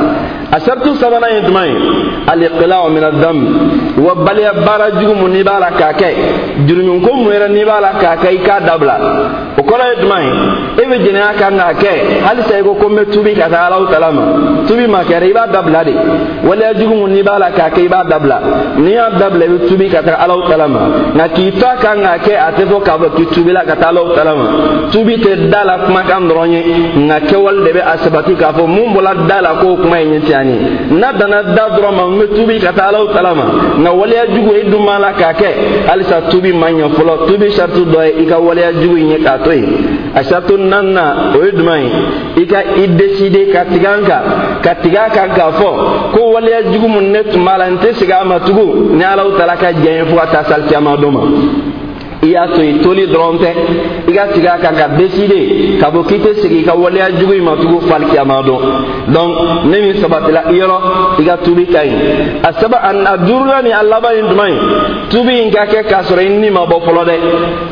a 0.53 0.61
sartu 0.61 0.95
sabanan 0.95 1.31
ye 1.35 1.41
jumɛn 1.43 1.67
ye 1.67 1.80
aliqila'u 2.33 2.91
min 2.91 3.05
adam 3.05 3.39
wa 3.99 4.15
baliya 4.15 4.53
baara 4.67 4.91
jugu 4.99 5.15
mun 5.15 5.31
n'i 5.33 5.43
b'a 5.43 5.59
la 5.61 5.71
k'a 5.79 5.93
kɛ 6.01 6.09
juruminko 6.67 7.13
mun 7.15 7.33
yɛrɛ 7.33 7.49
n'i 7.49 7.65
b'a 7.65 7.81
la 7.81 7.93
k'a 8.01 8.17
kɛ 8.23 8.29
i 8.35 8.39
k'a 8.39 8.61
dabila 8.61 8.97
o 9.59 9.63
kɔrɔ 9.63 9.85
ye 9.91 9.95
jumɛn 10.03 10.23
ye 10.77 10.83
e 10.83 10.87
bɛ 10.89 10.97
jɛnɛya 11.05 11.33
kan 11.39 11.55
k'a 11.59 11.75
kɛ 11.83 11.93
halisa 12.27 12.59
i 12.59 12.63
ko 12.63 12.75
ko 12.75 12.89
n 12.89 12.97
bɛ 12.97 13.05
tubi 13.13 13.35
ka 13.35 13.49
taa 13.49 13.67
alaw 13.67 13.87
tala 13.91 14.11
ma 14.13 14.23
tubi 14.67 14.87
ma 14.87 15.03
kɛra 15.03 15.27
i 15.27 15.33
b'a 15.33 15.47
dabila 15.47 15.85
de 15.85 15.95
waleya 16.47 16.75
jugu 16.75 16.95
mun 16.95 17.11
n'i 17.11 17.23
b'a 17.23 17.39
la 17.39 17.51
k'a 17.51 17.71
kɛ 17.71 17.81
i 17.85 17.89
b'a 17.89 18.05
dabila 18.05 18.39
n'i 18.79 18.93
y'a 18.93 19.11
dabila 19.19 19.45
i 19.45 19.49
bɛ 19.49 19.59
tubi 19.69 19.89
ka 19.89 20.03
taa 20.03 20.19
alaw 20.25 20.49
tala 20.49 20.69
ma 20.69 20.81
nka 21.15 21.29
k'i 21.35 21.53
to 21.59 21.67
a 21.67 21.77
kan 21.83 21.99
k'a 22.03 22.19
kɛ 22.19 22.33
a 22.37 22.51
tɛ 22.57 22.65
fɔ 22.71 22.83
k'a 22.83 22.99
fɔ 22.99 23.09
k'i 23.17 23.27
tubila 23.35 23.65
ka 23.67 23.77
taa 23.77 23.89
alaw 23.89 24.15
tala 24.15 24.35
ma 24.35 24.47
tubi 24.93 25.17
tɛ 25.19 25.49
da 25.51 25.65
la 25.65 25.79
kumakan 25.85 26.29
dɔrɔn 26.29 26.53
ye 26.53 26.61
nka 26.97 27.21
kɛwale 27.29 27.65
de 27.65 27.71
bɛ 27.73 27.83
a 27.93 27.97
sabati 27.99 28.35
k'a 28.35 28.53
fɔ 28.53 28.67
mun 28.67 28.95
bɔra 28.95 29.13
da 29.29 29.41
la 29.41 29.55
k'o 29.61 29.77
kuma 29.83 30.01
ye 30.01 30.21
tiɲɛ 30.21 30.45
ye 30.45 30.59
n'a 30.91 31.13
danna 31.13 31.43
da 31.61 31.77
dɔrɔn 31.77 31.95
ma 31.95 32.05
n 32.05 32.19
bɛ 32.19 32.27
tubi 32.35 32.59
ka 32.59 32.73
taa 32.73 32.89
alaw 32.89 33.07
tala 33.13 33.35
ma 33.35 33.45
nka 33.79 33.93
waleya 33.93 34.27
jugu 34.35 34.53
e 34.55 34.63
dun 34.71 34.85
b'a 34.87 34.99
la 34.99 35.13
k'a 35.13 35.33
kɛ. 35.35 35.51
Halisa 35.89 36.23
tubi 36.31 36.53
ma 36.53 36.67
ɲɛ 36.71 36.89
fɔlɔ. 36.97 37.27
Tubi 37.27 37.51
sariti 37.51 37.85
dɔ 37.85 38.01
ye 38.07 38.23
i 38.23 38.27
ka 38.27 38.39
waleya 38.39 38.73
jugu 38.73 38.97
in 38.97 39.11
ye 39.11 39.19
k'a 39.19 39.39
to 39.45 39.53
yen. 39.53 39.69
A 40.15 40.23
sariti 40.25 40.55
naaninan 40.57 41.37
o 41.37 41.45
ye 41.45 41.53
jumɛn 41.53 41.81
ye. 41.85 42.43
I 42.43 42.47
ka 42.47 42.59
i 42.77 42.87
deside 42.87 43.53
ka 43.53 43.65
tigɛ 43.65 43.89
an 43.89 44.05
kan. 44.07 44.23
Ka 44.63 44.75
tigɛ 44.83 44.99
a 45.07 45.11
kan 45.11 45.29
k'a 45.37 45.51
fɔ 45.59 45.71
ko 46.13 46.21
waleya 46.33 46.63
jugu 46.73 46.89
mun 46.89 47.13
ne 47.13 47.23
tun 47.25 47.45
b'a 47.45 47.59
la 47.59 47.67
n 47.71 47.77
tɛ 47.79 47.93
segin 47.95 48.21
a 48.23 48.25
ma 48.25 48.39
tugun. 48.41 48.97
Ni 48.97 49.05
alaw 49.05 49.37
tala 49.37 49.57
ka 49.57 49.73
diɲɛ 49.73 49.97
ye 49.99 50.05
fo 50.09 50.17
ka 50.17 50.27
taa 50.33 50.45
salikiyama 50.45 50.97
dɔ 50.97 51.11
ma 51.13 51.21
i 52.23 52.27
y'a 52.27 52.47
to 52.49 52.63
yen 52.63 52.81
toli 52.83 53.07
dɔrɔn 53.07 53.39
tɛ 53.39 53.51
i 54.09 54.13
ka 54.13 54.27
tigɛ 54.33 54.49
a 54.49 54.59
kan 54.59 54.75
ka 54.77 54.89
deside 54.97 55.79
ka 55.81 55.91
bɔ 55.91 56.05
k'i 56.07 56.19
tɛ 56.19 56.35
segin 56.41 56.61
i 56.61 56.65
ka 56.65 56.75
waleya 56.75 57.11
jugu 57.19 57.33
in 57.33 57.45
ma 57.45 57.57
tugun 57.57 57.81
fali 57.89 58.07
kiyama 58.07 58.43
dɔn 58.43 58.61
donc 59.09 59.65
ne 59.65 59.81
min 59.81 59.95
sabatila 60.01 60.43
i 60.51 60.55
yɔrɔ 60.55 60.79
i 61.21 61.25
ka 61.25 61.37
tubi 61.39 61.67
ka 61.67 61.81
ɲi 61.81 61.95
a 62.43 62.53
saba 62.61 62.79
a 62.83 63.17
duurunan 63.19 63.63
ni 63.65 63.73
a 63.73 63.83
laban 63.83 64.15
ye 64.15 64.23
jumɛn 64.23 64.51
ye 64.51 64.59
tubi 65.11 65.43
in 65.43 65.51
ka 65.51 65.67
kɛ 65.67 65.83
k'a 65.89 66.03
sɔrɔ 66.03 66.21
i 66.21 66.29
ni 66.29 66.51
ma 66.51 66.67
bɔ 66.67 66.81
fɔlɔ 66.85 67.05
dɛ 67.05 67.17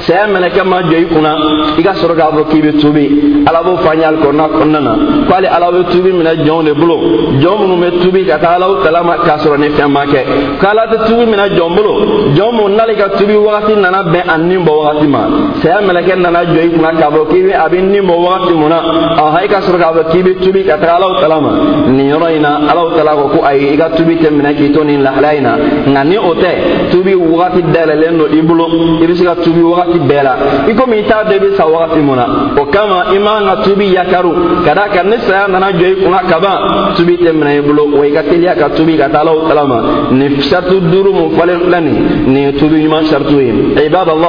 saya 0.01 0.27
mɛlɛkɛ 0.27 0.65
ma 0.65 0.83
jɔ 0.83 0.97
i 0.99 1.05
kunna 1.07 1.33
i 1.79 1.83
ka 1.83 1.93
sɔrɔ 1.93 2.15
k'a 2.17 2.31
fɔ 2.33 2.45
k'i 2.51 2.61
bɛ 2.63 2.81
tubi. 2.81 3.45
Ala 3.47 3.63
b'o 3.63 3.77
fɔ 3.77 3.93
an 3.93 3.99
ye 3.99 4.05
alikɔrɔna 4.05 4.49
kɔnɔna 4.49 4.81
na. 4.81 4.93
Ko 5.27 5.35
hali 5.35 5.47
ala 5.47 5.71
bɛ 5.73 5.91
tubi 5.91 6.13
minɛ 6.13 6.33
jɔnw 6.45 6.65
de 6.65 6.73
bolo 6.75 6.97
jɔn 7.41 7.57
minnu 7.61 7.77
bɛ 7.83 8.03
tubi 8.03 8.25
ka 8.27 8.39
taa 8.39 8.55
alaw 8.57 8.83
kalama 8.83 9.17
k'a 9.25 9.37
sɔrɔ 9.39 9.59
ni 9.59 9.69
fɛn 9.71 9.89
ma 9.89 10.05
kɛ 10.07 10.21
ko 10.61 10.67
ala 10.67 10.87
tɛ 10.87 11.07
tubi 11.07 11.25
minɛ 11.27 11.49
jɔn 11.57 11.75
bolo 11.77 11.93
jɔn 12.37 12.53
minnu 12.57 12.77
n'ale 12.77 12.95
ka 12.97 13.09
tubi 13.17 13.35
wagati 13.35 13.77
nana 13.77 14.03
bɛn 14.03 14.25
a 14.29 14.38
nin 14.47 14.65
bɔ 14.65 14.73
wagati 14.79 15.07
ma. 15.07 15.21
Saya 15.63 15.81
mɛlɛkɛ 15.81 16.17
nana 16.19 16.45
jɔ 16.45 16.61
i 16.65 16.71
kunna 16.71 16.93
k'a 16.93 17.11
fɔ 17.11 17.29
k'i 17.31 17.43
bɛ 17.43 17.53
a 17.55 17.69
bɛ 17.69 17.79
nin 17.81 18.03
bɔ 18.03 18.15
wagati 18.25 19.49
ka 19.49 19.61
sɔrɔ 19.61 19.79
k'a 19.79 19.93
fɔ 19.95 20.03
k'i 20.11 20.35
tubi 20.41 20.65
ka 20.65 20.77
taga 20.79 20.97
alaw 20.97 21.21
tala 21.21 21.41
ma. 21.41 21.53
Nin 21.89 22.11
yɔrɔ 22.11 22.37
in 22.37 22.43
na 22.43 22.59
tala 22.97 23.13
ko 23.17 23.29
ko 23.29 23.45
ayi 23.45 23.75
i 23.75 23.97
tubi 23.97 24.17
tɛ 24.17 24.31
minɛ 24.31 24.55
k'i 24.57 24.73
to 24.73 24.85
nin 24.85 25.03
lahalaya 25.03 25.39
in 25.39 25.93
na 25.93 26.05
ni 26.05 26.17
o 26.17 26.35
tɛ 26.35 26.91
tubi 26.91 27.15
wagati 27.15 27.63
dayɛlɛlen 27.63 28.19
don 28.19 28.33
i 28.33 28.43
bolo 28.43 28.67
i 29.01 29.07
bɛ 29.07 29.43
tubi 29.43 29.63
wagati 29.63 29.99
bɛɛ 29.99 30.23
la 30.23 30.37
i 30.69 30.75
komi 30.75 30.99
i 30.99 31.03
t'a 31.05 31.25
dɔn 31.25 31.53
i 31.53 31.57
sa 31.57 31.67
wagati 31.67 32.01
mun 32.01 32.19
o 32.59 32.65
kama 32.67 33.07
i 33.15 33.19
man 33.19 33.45
ka 33.47 33.63
tubi 33.63 33.93
yakaru. 33.93 34.65
Ka 34.65 34.75
d'a 34.75 34.89
kan 34.89 35.09
ni 35.09 35.17
saya 35.27 35.49
nana 35.49 35.73
jɔ 35.73 35.87
i 35.93 35.95
kunna 36.03 36.21
kaban 36.29 36.95
tubi 36.97 37.17
tɛ 37.19 37.33
minɛ 37.33 37.59
i 37.59 37.61
bolo 37.61 37.99
wa 37.99 38.05
i 38.05 38.13
ka 38.13 38.23
teliya 38.23 38.55
ka 38.57 38.69
tubi 38.71 38.97
ka 38.97 39.09
taa 39.09 39.21
alaw 39.21 39.49
tala 39.49 39.67
ma. 39.67 40.11
Nin 40.11 40.41
sariti 40.43 40.81
duuru 40.81 41.13
mun 41.13 41.31
fɔlen 41.37 41.61
filɛ 41.65 41.81
nin 41.81 41.97
nin 42.27 42.43
ye 42.47 42.53
tubi 42.59 42.83
ɲuman 42.85 43.05
saritiw 43.11 43.41
ye 43.41 43.87
ibadallah 43.87 44.28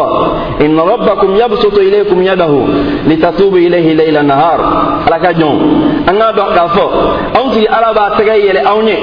إن 0.61 0.79
ربكم 0.79 1.35
يبسط 1.35 1.77
إليكم 1.77 2.21
يده 2.21 2.53
لتتوبوا 3.07 3.57
إليه 3.57 3.93
ليل 3.93 4.17
النهار 4.17 4.59
على 5.07 5.17
كجون 5.27 5.59
أنا 6.09 6.31
دون 6.31 6.45
كافو. 6.55 6.87
أنت 7.39 7.55
على 7.69 7.89
با 7.95 8.09
تغيي 8.17 8.49
يلي 8.49 8.59
أوني 8.59 8.97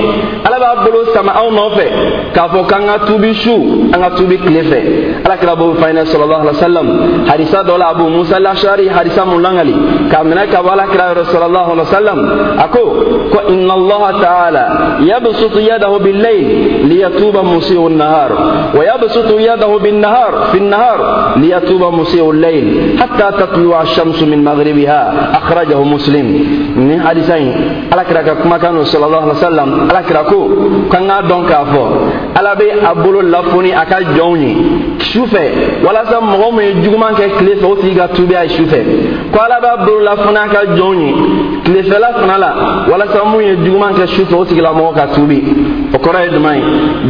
على 0.47 0.57
با 0.63 0.75
بلو 0.85 1.05
سما. 1.15 1.33
أو 1.33 1.51
نوفي. 1.51 1.89
كافو 2.35 2.63
كان 2.71 2.89
توبي 3.07 3.35
شو. 3.35 3.57
أنا 3.95 4.09
توبي 4.09 4.37
كليفة. 4.37 4.83
على 5.27 5.37
كرابو 5.41 5.73
فاينة 5.81 6.05
صلى 6.05 6.25
الله 6.25 6.37
عليه 6.37 6.51
وسلم. 6.51 6.87
حديثة 7.31 7.63
دولا 7.63 7.91
أبو 7.91 8.09
موسى 8.09 8.37
الأشعري. 8.37 8.91
حديثة 8.91 9.25
مولانغالي 9.25 9.75
كأمنا 10.13 10.45
كوالا 10.45 10.85
كرا 10.93 11.13
رسول 11.23 11.43
الله 11.43 11.67
عليه 11.73 11.83
وسلم. 11.83 12.19
أكو. 12.59 12.85
إن 13.49 13.71
الله 13.71 14.03
تعالى 14.27 14.65
يبسط 15.01 15.57
يده 15.57 15.93
بالليل 16.05 16.47
ليتوب 16.89 17.37
مسيء 17.37 17.87
النهار. 17.87 18.31
ويبسط 18.77 19.31
يده 19.51 19.73
بالنهار. 19.85 20.33
في 20.53 20.59
النهار 20.59 20.86
ليتوب 21.37 21.83
مسيء 21.95 22.31
الليل 22.31 22.67
حتى 23.01 23.27
تطلع 23.39 23.83
الشمس 23.83 24.23
من 24.23 24.45
مغربها. 24.45 25.01
أخرجه 25.35 25.83
مسلم. 25.83 26.27
من 26.77 27.03
حديثين. 27.07 27.55
على 27.93 28.05
كراك 28.05 28.29
كما 28.43 28.59
كانوا 28.59 28.85
صلى 28.85 29.07
الله 29.07 29.23
عليه 29.23 29.33
وسلم. 29.33 29.89
على 29.91 30.01
كراكو. 30.09 30.49
كان 30.93 31.11
دون 31.29 31.47
كافو. 31.49 31.85
على 32.37 32.51
بي 32.59 32.73
أبولو 32.91 33.21
لفوني 33.21 33.83
أكا 33.83 34.01
جوني. 34.17 34.57
شوفه. 34.99 35.51
ولا 35.85 36.05
سم 36.05 36.25
مغوم 36.33 36.61
يجومان 36.61 37.15
كليف 37.15 37.65
وتيغا 37.65 38.07
توبي 38.07 38.41
أي 38.41 38.49
شوفه. 38.49 38.85
قال 39.37 39.53
أبولو 39.53 40.01
لفوني 40.01 40.45
أكا 40.45 40.65
جوني. 40.65 41.15
كليف 41.67 41.89
لا 41.99 42.13
فنالا 42.13 42.51
ولا 42.91 43.07
سم 43.15 43.41
يجومان 43.41 43.93
كشوفه 43.99 44.37
وتيغا 44.37 44.73
موكا 44.73 45.07
توبي 45.15 45.41
okoro 45.95 46.19
ye 46.19 46.31
duman 46.31 46.57
ye 46.57 46.63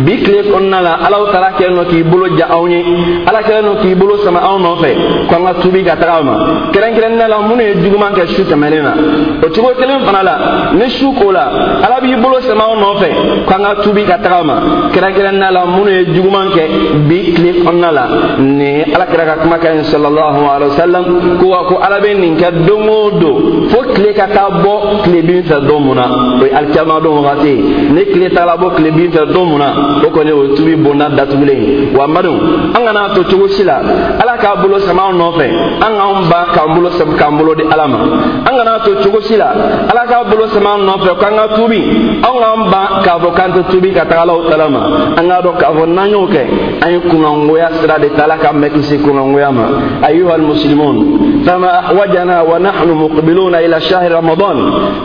bi 0.05 0.23
tile 0.23 0.43
kɔnɔna 0.43 0.81
la 0.83 0.93
alaw 1.07 1.31
taara 1.33 1.51
kɛ 1.59 1.71
nɔ 1.71 1.85
k'i 1.89 2.03
bolo 2.03 2.27
ja 2.37 2.47
aw 2.51 2.67
ye 2.69 2.83
ala 3.27 3.43
kɛlen 3.43 3.65
nɔ 3.65 3.81
k'i 3.81 3.95
bolo 3.95 4.17
sama 4.25 4.41
aw 4.41 4.59
nɔfɛ 4.59 4.91
ko 5.29 5.35
an 5.35 5.45
ka 5.45 5.55
tubi 5.63 5.83
ka 5.85 5.97
taga 5.97 6.23
ma 6.23 6.35
kɛrɛnkɛrɛnnen 6.73 7.29
la 7.29 7.39
minnu 7.41 7.63
ye 7.63 7.75
juguman 7.83 8.13
kɛ 8.15 8.27
su 8.29 8.43
tɛmɛnen 8.45 8.83
na 8.83 8.95
o 9.43 9.49
cogo 9.51 9.73
kelen 9.79 10.01
fana 10.05 10.23
la 10.23 10.39
ni 10.75 10.89
su 10.91 11.13
ko 11.15 11.31
la 11.33 11.45
ala 11.85 12.01
b'i 12.01 12.17
bolo 12.17 12.41
sama 12.41 12.65
aw 12.65 12.77
nɔfɛ 12.77 13.09
ko 13.47 13.55
an 13.55 13.63
ka 13.65 13.83
tubi 13.83 14.05
ka 14.05 14.19
taga 14.19 14.43
ma 14.45 14.55
kɛrɛnkɛrɛnnen 14.93 15.53
la 15.53 15.65
minnu 15.67 15.91
ye 15.91 16.05
juguman 16.15 16.49
kɛ 16.51 16.63
bi 17.09 17.33
tile 17.35 17.53
kɔnɔna 17.65 17.91
la 17.93 18.07
nin 18.39 18.85
ala 18.95 19.07
kɛra 19.07 19.25
ka 19.25 19.37
kuma 19.43 19.57
kɛ 19.59 19.83
sallallahu 19.85 20.41
alaihi 20.55 20.71
wa 20.71 20.77
sallam 20.77 21.05
ko 21.41 21.47
wa 21.47 21.65
ko 21.69 21.79
ala 21.83 22.01
bɛ 22.01 22.15
nin 22.19 22.37
kɛ 22.37 22.67
don 22.67 22.89
o 22.89 23.11
don 23.19 23.69
fo 23.69 23.83
tile 23.95 24.13
ka 24.15 24.27
taa 24.29 24.46
bɔ 24.51 25.03
tile 25.05 25.23
bin 25.23 25.43
fɛ 25.43 25.67
don 25.67 25.81
mun 25.81 25.97
na. 25.97 26.07
O 26.41 26.45
ye 26.45 26.53
alikiyama 26.53 27.01
don 27.01 27.23
wagati 27.23 27.49
ye 27.49 27.63
ni 27.93 28.05
tile 28.13 28.31
taara 28.31 28.57
bɔ 28.57 28.77
tile 28.77 28.91
bin 28.91 29.11
fɛ 29.11 29.33
don 29.33 29.47
mun 29.47 29.59
na. 29.59 29.69
O 30.05 30.11
kɔni 30.11 30.33
o 30.33 30.45
ye 30.45 30.55
tubi 30.57 30.77
bonda 30.77 31.09
datugulen 31.09 31.59
ye 31.63 31.97
wa 31.97 32.07
madu 32.07 32.31
an 32.75 32.83
kana 32.85 33.15
to 33.15 33.25
cogo 33.25 33.49
si 33.49 33.65
la 33.65 33.79
ala 34.21 34.37
k'a 34.39 34.57
bolo 34.63 34.79
sama 34.81 35.11
an 35.11 35.19
nɔfɛ 35.19 35.47
an 35.81 35.93
k'an 35.99 36.29
ban 36.31 36.45
k'an 36.55 36.75
bolo 36.75 36.91
k'an 36.91 37.37
bolo 37.37 37.55
di 37.55 37.63
ala 37.63 37.87
ma 37.89 37.99
an 38.47 38.57
kana 38.57 38.81
to 38.85 38.95
cogo 39.03 39.21
si 39.23 39.37
la 39.37 39.51
ala 39.91 40.07
k'a 40.07 40.25
bolo 40.29 40.47
sama 40.49 40.75
an 40.75 40.87
nɔfɛ 40.87 41.19
k'an 41.19 41.35
ka 41.37 41.49
tubi. 41.57 41.81
An 42.23 42.35
k'an 42.41 42.71
ban 42.71 42.87
k'a 43.03 43.19
fɔ 43.19 43.35
k'an 43.35 43.51
tɛ 43.53 43.63
tubi 43.71 43.93
ka 43.93 44.05
taga 44.05 44.23
alaw 44.23 44.49
tala 44.51 44.69
ma 44.69 44.81
an 45.17 45.29
k'a 45.29 45.43
dɔn 45.43 45.57
k'a 45.59 45.73
fɔ 45.73 45.87
n'an 45.87 46.11
y'o 46.11 46.27
kɛ 46.27 46.43
an 46.83 46.91
ye 46.93 46.99
kunkangoya 47.01 47.69
sira 47.81 47.99
de 47.99 48.09
ta 48.17 48.25
ala 48.25 48.37
k'an 48.39 48.61
bɛɛ 48.61 48.73
kisi 48.75 48.99
kunkangoya 48.99 49.51
ma. 49.51 49.65
Ayuha 50.03 50.35
almuslimun. 50.35 51.45
Fama 51.45 51.69
ahwajana 51.69 52.43
wa 52.43 52.59
nahnu 52.59 52.95
muqbiluna 52.95 53.63
ila 53.63 53.81
shahri 53.81 54.09
ramadan 54.09 54.36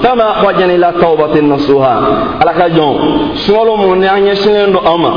fama 0.02 0.24
ahwajana 0.36 0.74
ila 0.74 0.92
tawbatin 1.00 1.48
nasuha. 1.50 1.94
Ala 2.42 2.54
ka 2.54 2.68
jɔn 2.70 2.94
sunkalo 3.36 3.78
mun 3.78 4.00
ni 4.00 4.08
an 4.08 4.22
ɲɛsinnen 4.26 4.72
don 4.74 4.86
an 4.86 4.98
ma 5.02 5.10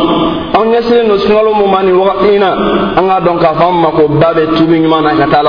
an 0.61 0.67
ɲɛsinnen 0.73 1.09
don 1.09 1.19
sunkalo 1.19 1.55
mun 1.55 1.71
ma 1.71 1.83
nin 1.83 1.95
wagati 1.97 2.35
in 2.35 2.41
na 2.41 2.51
an 2.97 3.09
k'a 3.09 3.21
dɔn 3.21 3.75
mako 3.81 4.09
ba 4.09 4.35
tubi 4.57 4.79
ɲuman 4.81 5.03
na 5.03 5.15
ka 5.17 5.27
taa 5.31 5.43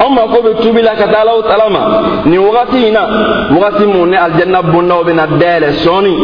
an 0.00 0.10
mako 0.14 0.42
bɛ 0.42 0.50
tubi 0.62 0.82
la 0.82 0.94
ka 0.94 1.06
taa 1.08 1.20
alaw 1.22 1.42
tala 1.42 1.68
ma 1.70 1.82
nin 2.24 2.38
wagati 2.38 2.86
in 2.86 2.92
na 2.92 3.02
wagati 3.50 3.84
mun 3.86 4.10
ni 4.10 4.16
aljanna 4.16 4.62
bondaw 4.62 5.02
bɛ 5.04 5.12
na 5.14 5.26
dayɛlɛ 5.26 5.70
sɔɔni 5.82 6.14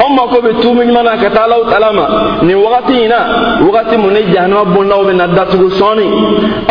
an 0.00 0.10
mako 0.16 0.40
bɛ 0.40 0.60
tubi 0.62 0.86
ɲuman 0.86 1.04
na 1.04 1.16
ka 1.20 1.30
taa 1.30 1.44
alaw 1.44 1.64
tala 1.70 1.92
ma 1.92 2.06
nin 2.42 2.56
wagati 2.56 2.94
in 3.04 3.08
na 3.08 3.18
wagati 3.60 3.96
mun 3.98 4.12
ni 4.14 4.32
jahanama 4.32 4.64
bondaw 4.74 5.04
bɛ 5.04 5.12
na 5.16 5.26
datugu 5.28 5.68
sɔɔni 5.68 6.06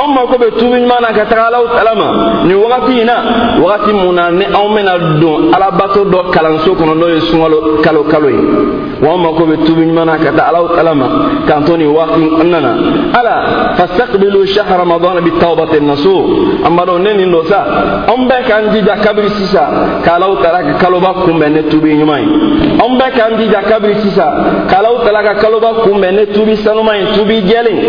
an 0.02 0.10
mako 0.16 0.38
bɛ 0.42 0.50
tubi 0.58 0.78
ɲuman 0.82 1.02
na 1.02 1.14
ka 1.14 1.26
taa 1.26 1.48
alaw 1.48 1.66
tala 1.76 1.94
ma 1.96 2.08
nin 2.46 2.58
wagati 2.58 3.00
in 3.00 3.06
na 3.06 3.16
wagati 3.62 3.94
mun 3.94 4.14
na 4.16 4.32
ni 4.32 4.46
anw 4.46 4.70
bɛna 4.74 5.20
don 5.22 5.54
alabato 5.54 6.06
dɔ 6.06 6.32
kalanso 6.32 6.74
kɔnɔ 6.74 6.94
n'o 6.98 7.08
ye 7.14 7.20
sunkalo 7.30 7.82
kalo 7.84 8.04
kalo 8.10 8.28
ye 8.30 8.42
wa 9.02 9.14
an 9.14 9.22
mako 9.22 9.46
bɛ 9.46 9.66
tubi 9.66 9.86
ɲuman 9.86 10.06
na 10.06 10.18
ka 10.18 10.32
taa 10.36 10.50
alaw 10.50 10.68
tala 10.76 10.96
ma 10.96 11.08
k'an 11.46 11.64
to 11.66 11.78
nin 11.78 11.94
waati 11.94 12.26
kɔnɔna 12.26 12.60
na 12.60 12.72
ala 13.14 13.36
fastaqbilu 13.78 14.48
shahra 14.48 14.78
ramadan 14.78 15.22
bitawbatin 15.22 15.86
nasuh 15.86 16.39
amado 16.64 16.98
ne 17.00 17.14
nin 17.14 17.32
do 17.32 17.44
sa. 17.46 18.06
On 18.08 18.28
be 18.28 18.36
kan 18.48 18.72
jija 18.74 18.96
kabiri 19.04 19.30
sisa. 19.30 20.02
Kalaw 20.04 20.42
tala 20.42 20.64
ka 20.64 20.74
kaloba 20.80 21.14
kunbɛn 21.26 21.54
ne 21.54 21.62
tubi 21.70 21.96
ɲuman 21.96 22.20
ye 22.20 22.28
on 22.84 22.98
be 22.98 23.06
kan 23.16 23.38
jija 23.38 23.62
kabiri 23.64 23.96
sisa. 24.02 24.66
Kalaw 24.70 25.04
tala 25.06 25.24
ka 25.24 25.34
kaloba 25.42 25.84
kunbɛn 25.84 26.16
ne 26.16 26.26
tubi 26.34 26.56
sanuma 26.58 26.98
ye 26.98 27.06
tubi 27.16 27.42
jɛlen 27.42 27.80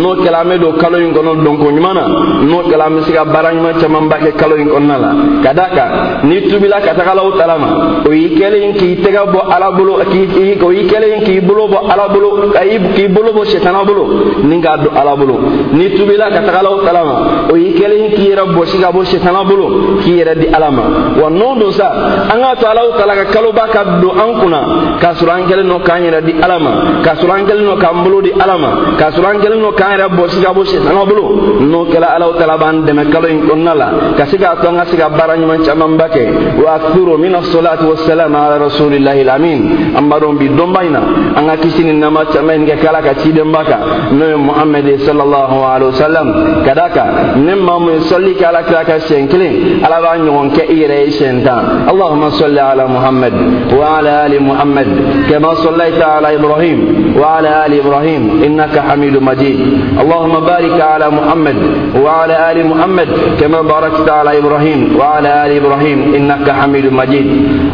n'o 0.00 0.14
kɛla 0.16 0.40
an 0.42 0.48
be 0.48 0.58
don 0.58 0.72
kalo 0.78 0.98
in 0.98 1.12
kɔnɔ 1.12 1.44
donko 1.44 1.70
ɲuman 1.70 1.94
na 1.94 2.04
n'o 2.42 2.62
kɛla 2.68 2.86
an 2.86 2.94
be 2.96 3.02
se 3.02 3.12
ka 3.12 3.24
baara 3.24 3.52
ɲuman 3.52 3.74
camanba 3.80 4.16
kɛ 4.18 4.32
kalo 4.36 4.56
in 4.56 4.68
kɔnɔna 4.68 4.96
la 4.98 5.10
ka 5.42 5.52
da 5.54 5.68
kan 5.74 6.28
ni 6.28 6.48
tubila 6.48 6.80
ka 6.80 6.94
taga 6.94 7.12
alaw 7.12 7.32
tala 7.38 7.58
ma 7.58 7.68
o 8.06 8.12
y'i 8.12 8.36
kɛlen 8.36 8.74
k'i 8.74 8.96
tɛgɛ 9.02 9.22
bɔ 9.32 9.40
ala 9.54 9.70
bolo 9.72 9.98
o 9.98 10.70
y'i 10.72 10.86
kɛlen 10.86 11.24
k'i 11.24 11.40
bolo 11.40 11.68
bɔ 11.68 11.78
ala 11.90 12.08
bolo 12.08 12.52
k'i 12.94 13.08
bolo 13.08 13.32
bɔ 13.32 13.44
sitana 13.46 13.84
bolo 13.84 14.04
ni 14.42 14.60
k'a 14.60 14.76
don 14.78 14.96
ala 14.96 15.16
bolo 15.16 15.40
ni 15.72 15.90
tubila 15.96 16.30
ka 16.30 16.40
taga 16.40 16.58
alaw 16.60 16.84
tala 16.84 17.04
ma 17.04 17.14
o 17.52 17.56
y'i 17.56 17.72
kɛlen 17.74 17.95
k'i 18.14 18.28
yɛrɛ 18.30 18.44
bɔsi 18.54 18.78
ka 18.80 18.90
bɔ 18.92 19.04
sitana 19.04 19.44
bolo 19.44 19.98
k'i 20.02 20.12
yɛrɛ 20.18 20.34
di 20.38 20.46
ala 20.48 20.70
ma 20.70 20.82
wa 21.20 21.28
n'o 21.30 21.54
don 21.58 21.72
sa. 21.72 21.88
An 22.32 22.38
k'a 22.42 22.56
to 22.60 22.66
alaw 22.66 22.96
tala 22.98 23.14
ka 23.14 23.24
kaloba 23.32 23.68
ka 23.72 23.84
don 24.00 24.14
an 24.18 24.40
kunna 24.40 24.60
k'a 25.00 25.12
sɔrɔ 25.14 25.30
an 25.30 25.42
kɛlen 25.48 25.68
don 25.68 25.80
k'an 25.80 26.02
yɛrɛ 26.06 26.20
di 26.24 26.32
ala 26.42 26.58
ma 26.58 26.70
k'a 27.02 27.14
sɔrɔ 27.14 27.32
an 27.38 27.44
kɛlen 27.46 27.64
don 27.64 27.78
k'an 27.78 27.96
bolo 28.04 28.20
di 28.22 28.32
ala 28.32 28.56
ma 28.58 28.70
k'a 28.98 29.10
sɔrɔ 29.10 29.26
an 29.34 29.38
kɛlen 29.42 29.60
don 29.60 29.72
k'an 29.72 29.90
yɛrɛ 29.98 30.06
bɔsi 30.16 30.38
ka 30.42 30.52
bɔ 30.52 30.64
sitana 30.64 31.04
bolo 31.06 31.24
n'o 31.60 31.84
kɛla 31.86 32.08
alaw 32.16 32.32
tala 32.38 32.56
b'an 32.58 32.84
dɛmɛ 32.86 33.10
kalo 33.12 33.26
in 33.28 33.40
kɔnɔna 33.46 33.74
la 33.74 33.88
ka 34.16 34.26
se 34.26 34.36
k'a 34.36 34.56
to 34.60 34.68
an 34.68 34.76
ka 34.76 34.84
se 34.86 34.96
ka 34.96 35.08
baara 35.08 35.36
ɲuman 35.36 35.62
camanba 35.64 36.08
kɛ 36.08 36.22
wa 36.62 36.74
akthuru 36.76 37.18
min 37.18 37.34
as-salati 37.34 37.84
was-salam 37.84 38.34
ala 38.34 38.58
rasulillahi 38.58 39.20
al-amin. 39.20 39.60
An 39.96 40.08
b'a 40.08 40.20
dɔn 40.20 40.36
bi 40.38 40.48
dɔnba 40.48 40.80
in 40.84 40.92
na. 40.92 41.00
An 41.36 41.46
ka 41.46 41.56
kisi 41.62 41.84
ni 41.84 41.92
nama 41.92 42.24
caman 42.32 42.60
in 42.62 42.66
kɛ 42.66 42.82
kala 42.82 43.02
ka 43.02 43.14
cidenba 43.20 43.64
kan 43.64 43.80
n'o 44.12 44.24
ye 44.28 44.36
muhammed 44.36 44.86
sallallahu 45.00 45.56
alaihi 45.64 45.90
wasallam. 45.92 46.64
Ka 46.64 46.74
da 46.74 46.88
kan 46.90 47.44
ne 47.44 47.54
maa 47.54 47.78
mun 47.86 48.00
sɔli 48.10 48.34
kɛ 48.38 48.44
ala 48.50 48.62
kira 48.68 48.82
ka 48.84 48.98
siɲɛ 49.06 49.28
kelen 49.30 49.54
ala 49.84 49.96
b'a 50.02 50.12
ɲɔgɔn 50.18 50.48
kɛ 50.56 50.62
i 50.68 50.74
yɛrɛ 50.82 50.96
ye 51.04 51.10
siɲɛ 51.18 51.44
tan 51.44 51.64
allahumma 51.88 52.30
salli 52.30 52.58
ala 52.58 52.84
muhammad 52.88 53.32
wa 53.78 53.98
ala 53.98 54.12
ali 54.24 54.38
muhammad 54.38 54.88
kama 55.30 55.54
sallaita 55.64 56.06
ala 56.18 56.28
ibrahim 56.34 57.14
wa 57.20 57.38
ala 57.38 57.50
ali 57.64 57.78
ibrahim 57.78 58.42
innaka 58.42 58.82
hamidu 58.88 59.20
majid 59.20 59.56
allahumma 60.02 60.40
barik 60.50 60.74
ala 60.80 61.10
muhammad 61.10 61.56
wa 61.94 62.22
ala 62.24 62.36
ali 62.50 62.62
muhammad 62.62 63.08
kama 63.40 63.62
barakta 63.62 64.20
ala 64.20 64.34
ibrahim 64.34 64.98
wa 64.98 65.16
ala 65.18 65.44
ali 65.46 65.56
ibrahim 65.62 65.98
innaka 66.14 66.56
حميد 66.56 66.92
مجيد 66.92 67.26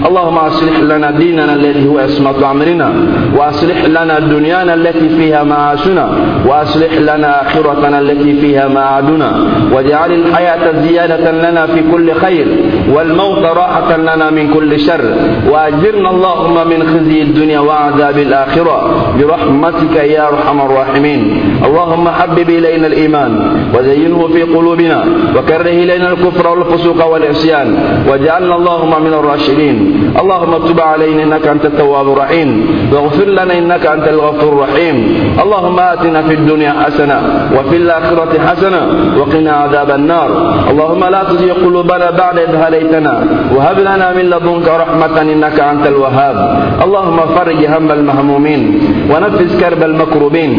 اللهم 0.07 0.39
اصلح 0.39 0.77
لنا 0.81 1.11
ديننا 1.11 1.55
الذي 1.55 1.89
هو 1.89 1.99
عصمة 1.99 2.51
امرنا 2.51 2.89
واصلح 3.37 3.85
لنا 3.85 4.19
دنيانا 4.19 4.75
التي 4.75 5.09
فيها 5.09 5.43
معاشنا 5.43 6.07
واصلح 6.47 6.93
لنا 7.11 7.31
اخرتنا 7.43 7.99
التي 7.99 8.33
فيها 8.41 8.69
معادنا 8.69 9.31
واجعل 9.73 10.02
الحياة 10.11 10.83
زيادة 10.83 11.31
لنا 11.31 11.67
في 11.67 11.83
كل 11.93 12.15
خير 12.15 12.47
والموت 12.95 13.45
راحة 13.45 13.97
لنا 13.97 14.31
من 14.31 14.55
كل 14.55 14.81
شر 14.81 15.05
وأجرنا 15.51 16.11
اللهم 16.11 16.69
من 16.69 16.81
خزي 16.83 17.23
الدنيا 17.23 17.61
وعذاب 17.61 18.19
الآخرة 18.19 18.79
برحمتك 19.19 19.97
يا 19.97 20.29
أرحم 20.29 20.61
الراحمين. 20.61 21.21
اللهم 21.67 22.09
حبب 22.09 22.51
إلينا 22.51 22.87
الإيمان 22.87 23.33
وزينه 23.75 24.29
في 24.33 24.43
قلوبنا 24.43 25.05
وكره 25.37 25.75
إلينا 25.83 26.13
الكفر 26.13 26.49
والفسوق 26.49 27.07
والعصيان 27.13 27.79
واجعلنا 28.09 28.57
اللهم 28.57 29.05
من 29.05 29.13
الراشدين. 29.15 29.77
اللهم 30.21 30.53
تب 30.69 30.81
علينا 30.81 31.23
إنك 31.23 31.47
أنت 31.47 31.65
التواب 31.65 32.13
الرحيم. 32.13 32.49
واغفر 32.93 33.25
لنا 33.25 33.59
إنك 33.59 33.87
أنت 33.87 34.09
الغفور 34.09 34.53
الرحيم. 34.53 34.97
اللهم 35.43 35.79
آتنا 35.81 36.23
في 36.23 36.35
الدنيا 36.35 36.73
حسنة 36.83 37.19
وفي 37.57 37.77
الآخرة 37.77 38.33
حسنة 38.49 38.83
وقنا 39.19 39.53
عذاب 39.53 39.82
النار. 39.91 40.31
اللهم 40.71 41.05
لا 41.05 41.23
تزغ 41.25 41.53
قلوبنا 41.65 42.11
بعد 42.11 42.39
إذ 42.39 42.55
هديتنا 42.57 43.15
وهب 43.55 43.79
لنا 43.79 44.13
من 44.13 44.25
لدنك 44.31 44.69
رحمة 44.69 45.17
إنك 45.23 45.61
أنت 45.61 45.87
الوهاب. 45.87 46.37
اللهم 46.85 47.19
فرج 47.37 47.61
هم 47.67 47.91
المهمومين 47.91 48.63
ونفس 49.11 49.51
كرب 49.61 49.83
المكروبين. 49.83 50.53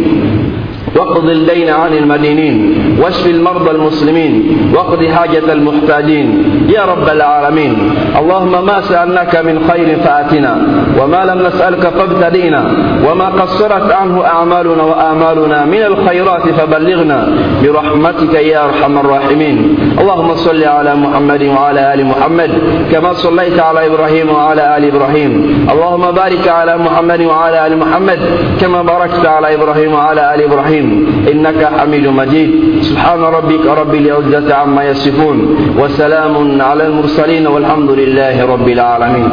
واقض 0.95 1.29
الدين 1.29 1.69
عن 1.69 1.93
المدينين 1.93 2.55
واشف 3.01 3.27
المرضى 3.27 3.71
المسلمين 3.71 4.33
واقض 4.75 5.05
حاجة 5.05 5.53
المحتاجين. 5.53 6.27
يا 6.69 6.85
رب 6.85 7.07
العالمين 7.09 7.73
اللهم 8.19 8.65
ما 8.65 8.81
سألناك 8.81 9.35
من 9.35 9.55
خير 9.69 9.97
فآتنا 10.03 10.53
وما 10.99 11.25
لم 11.25 11.47
نسألك 11.47 11.83
فابتدينا 11.97 12.61
وما 13.07 13.25
قصرت 13.25 13.91
عنه 13.91 14.25
أعمالنا 14.25 14.83
وآمالنا 14.83 15.65
من 15.65 15.81
الخيرات 15.91 16.45
فبلغنا. 16.57 17.19
برحمتك 17.63 18.33
يا 18.33 18.65
أرحم 18.65 18.97
الراحمين. 18.97 19.57
اللهم 20.01 20.35
صل 20.35 20.63
على 20.63 20.95
محمد 20.95 21.43
وعلى 21.43 21.93
آل 21.93 22.05
محمد 22.05 22.51
كما 22.91 23.13
صليت 23.13 23.59
على 23.59 23.87
إبراهيم 23.87 24.27
وعلى 24.29 24.77
آل 24.77 24.83
إبراهيم. 24.91 25.31
اللهم 25.73 26.05
بارك 26.11 26.47
على 26.47 26.77
محمد 26.77 27.21
وعلى 27.21 27.67
آل 27.67 27.73
محمد 27.77 28.19
كما 28.61 28.81
باركت 28.81 29.25
على 29.25 29.55
إبراهيم 29.55 29.93
وعلى 29.93 30.35
آل 30.35 30.41
إبراهيم. 30.41 30.82
إنك 31.31 31.61
حميد 31.77 32.07
مجيد. 32.07 32.51
سبحان 32.81 33.19
ربك 33.19 33.65
رب 33.65 33.93
العزة 33.95 34.55
عما 34.55 34.83
يصفون. 34.83 35.37
وسلام 35.79 36.61
على 36.61 36.83
المرسلين 36.87 37.47
والحمد 37.47 37.91
لله 37.91 38.35
رب 38.45 38.67
العالمين. 38.69 39.29